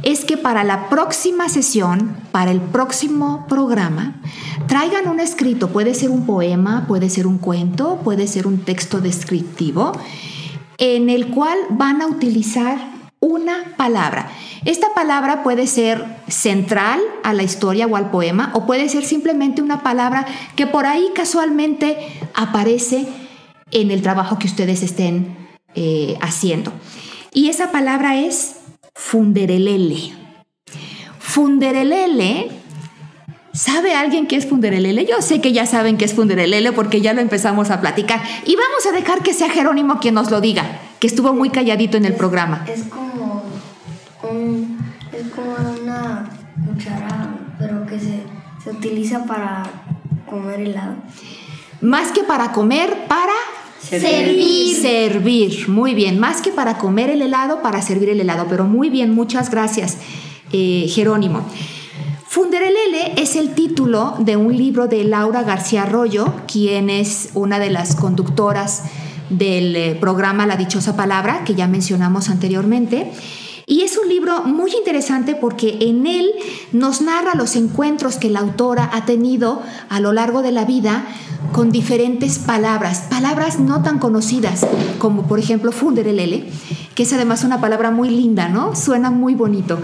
es 0.04 0.26
que 0.26 0.38
para 0.38 0.64
la 0.64 0.90
próxima 0.90 1.50
sesión, 1.50 2.16
para 2.32 2.52
el 2.52 2.62
próximo 2.62 3.48
programa, 3.50 4.22
traigan 4.68 5.08
un 5.08 5.20
escrito. 5.20 5.70
Puede 5.70 5.94
ser 5.94 6.10
un 6.10 6.26
poema, 6.26 6.86
puede 6.88 7.10
ser 7.10 7.28
un 7.28 7.38
cuento, 7.38 8.00
puede 8.04 8.28
ser 8.28 8.48
un 8.48 8.60
texto 8.60 9.02
descriptivo, 9.02 9.92
en 10.78 11.10
el 11.10 11.28
cual 11.28 11.58
van 11.70 12.02
a 12.02 12.08
utilizar 12.08 12.78
una 13.20 13.76
palabra. 13.78 14.32
Esta 14.66 14.88
palabra 14.94 15.44
puede 15.44 15.68
ser 15.68 16.04
central 16.28 17.00
a 17.24 17.34
la 17.34 17.44
historia 17.44 17.88
o 17.88 17.96
al 17.96 18.12
poema 18.12 18.52
o 18.54 18.66
puede 18.66 18.90
ser 18.90 19.04
simplemente 19.06 19.62
una 19.62 19.84
palabra 19.84 20.26
que 20.56 20.68
por 20.68 20.86
ahí 20.86 21.10
casualmente 21.16 21.98
aparece 22.34 23.08
en 23.72 23.92
el 23.92 24.02
trabajo 24.02 24.38
que 24.38 24.48
ustedes 24.48 24.84
estén 24.84 25.38
eh, 25.76 26.18
haciendo. 26.22 26.72
Y 27.34 27.50
esa 27.50 27.72
palabra 27.72 28.20
es 28.20 28.58
funderelele. 28.94 30.14
Funderelele, 31.20 32.52
¿sabe 33.54 33.94
alguien 33.96 34.28
qué 34.28 34.36
es 34.36 34.48
funderelele? 34.48 35.06
Yo 35.06 35.22
sé 35.22 35.42
que 35.42 35.54
ya 35.54 35.66
saben 35.66 35.98
qué 35.98 36.06
es 36.06 36.14
funderelele 36.14 36.72
porque 36.72 37.02
ya 37.02 37.14
lo 37.14 37.22
empezamos 37.22 37.70
a 37.70 37.82
platicar. 37.82 38.22
Y 38.46 38.56
vamos 38.56 38.86
a 38.88 38.92
dejar 38.92 39.24
que 39.24 39.34
sea 39.34 39.50
Jerónimo 39.50 40.00
quien 40.00 40.16
nos 40.16 40.32
lo 40.32 40.42
diga, 40.42 40.80
que 41.00 41.08
estuvo 41.08 41.34
muy 41.34 41.50
calladito 41.50 41.98
en 41.98 42.06
el 42.06 42.14
programa. 42.14 42.66
Es 42.68 42.84
como, 42.84 43.44
es 45.12 45.28
como 45.36 45.56
una 45.84 46.30
cuchara, 46.68 47.36
pero 47.60 47.86
que 47.86 48.00
se, 48.00 48.24
se 48.64 48.70
utiliza 48.70 49.26
para 49.26 49.64
comer 50.26 50.62
helado. 50.62 50.96
Más 51.82 52.12
que 52.12 52.24
para 52.24 52.52
comer, 52.52 53.08
para 53.08 53.34
Servir. 53.82 54.76
Servir, 54.76 55.68
muy 55.68 55.96
bien. 55.96 56.20
Más 56.20 56.42
que 56.42 56.52
para 56.52 56.78
comer 56.78 57.10
el 57.10 57.22
helado, 57.22 57.62
para 57.62 57.82
servir 57.82 58.10
el 58.10 58.22
helado. 58.22 58.46
Pero 58.48 58.66
muy 58.66 58.90
bien, 58.90 59.14
muchas 59.14 59.50
gracias, 59.50 59.98
eh, 60.54 60.86
Jerónimo. 60.88 61.46
Funderelele 62.32 63.22
es 63.22 63.36
el 63.36 63.56
título 63.56 64.16
de 64.18 64.38
un 64.38 64.56
libro 64.56 64.88
de 64.88 65.04
Laura 65.04 65.44
García 65.44 65.84
Arroyo, 65.84 66.34
quien 66.48 66.90
es 66.90 67.28
una 67.34 67.60
de 67.60 67.70
las 67.70 67.98
conductoras 67.98 68.84
del 69.30 69.76
eh, 69.76 69.98
programa 70.00 70.48
La 70.48 70.56
Dichosa 70.56 70.96
Palabra, 70.96 71.44
que 71.44 71.56
ya 71.56 71.68
mencionamos 71.68 72.30
anteriormente. 72.30 73.12
Y 73.66 73.82
es 73.82 73.98
un 73.98 74.08
libro 74.08 74.44
muy 74.44 74.72
interesante 74.72 75.36
porque 75.36 75.80
en 75.82 76.08
él 76.08 76.32
nos 76.72 77.02
narra 77.02 77.36
los 77.36 77.58
encuentros 77.58 78.16
que 78.16 78.30
la 78.30 78.40
autora 78.40 78.90
ha 78.94 79.04
tenido 79.04 79.62
a 79.90 80.00
lo 80.00 80.14
largo 80.14 80.42
de 80.42 80.54
la 80.54 80.64
vida 80.64 81.04
con 81.52 81.70
diferentes 81.70 82.40
palabras, 82.40 83.08
palabras 83.10 83.60
no 83.60 83.84
tan 83.84 84.00
conocidas 84.00 84.66
como 85.00 85.28
por 85.28 85.38
ejemplo 85.38 85.74
funderelele, 85.74 86.50
que 86.96 87.04
es 87.04 87.12
además 87.12 87.44
una 87.44 87.60
palabra 87.60 87.92
muy 87.92 88.10
linda, 88.10 88.48
¿no? 88.48 88.74
Suena 88.74 89.12
muy 89.12 89.36
bonito. 89.36 89.80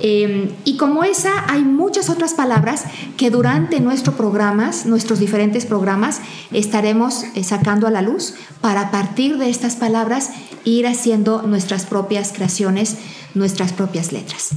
Eh, 0.00 0.54
y 0.64 0.76
como 0.76 1.04
esa, 1.04 1.50
hay 1.50 1.62
muchas 1.62 2.08
otras 2.08 2.34
palabras 2.34 2.84
que 3.16 3.30
durante 3.30 3.80
nuestros 3.80 4.14
programas, 4.14 4.86
nuestros 4.86 5.18
diferentes 5.18 5.66
programas, 5.66 6.20
estaremos 6.52 7.24
eh, 7.34 7.44
sacando 7.44 7.86
a 7.86 7.90
la 7.90 8.02
luz 8.02 8.34
para 8.60 8.82
a 8.82 8.90
partir 8.90 9.38
de 9.38 9.50
estas 9.50 9.76
palabras 9.76 10.30
ir 10.64 10.86
haciendo 10.86 11.42
nuestras 11.42 11.86
propias 11.86 12.32
creaciones, 12.32 12.96
nuestras 13.34 13.72
propias 13.72 14.12
letras. 14.12 14.50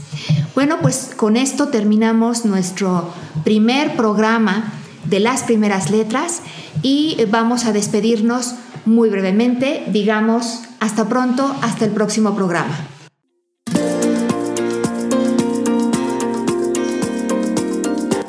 Bueno, 0.56 0.78
pues 0.82 1.12
con 1.16 1.38
esto 1.38 1.68
terminamos 1.68 2.46
nuestro 2.46 3.14
primer 3.44 3.96
programa 3.96 4.74
de 5.06 5.20
las 5.20 5.44
primeras 5.44 5.92
letras 5.92 6.42
y 6.82 7.18
vamos 7.30 7.66
a 7.66 7.74
despedirnos 7.74 8.56
muy 8.86 9.10
brevemente, 9.10 9.84
digamos, 9.88 10.62
hasta 10.80 11.08
pronto, 11.08 11.56
hasta 11.62 11.86
el 11.86 11.92
próximo 11.92 12.36
programa. 12.36 12.93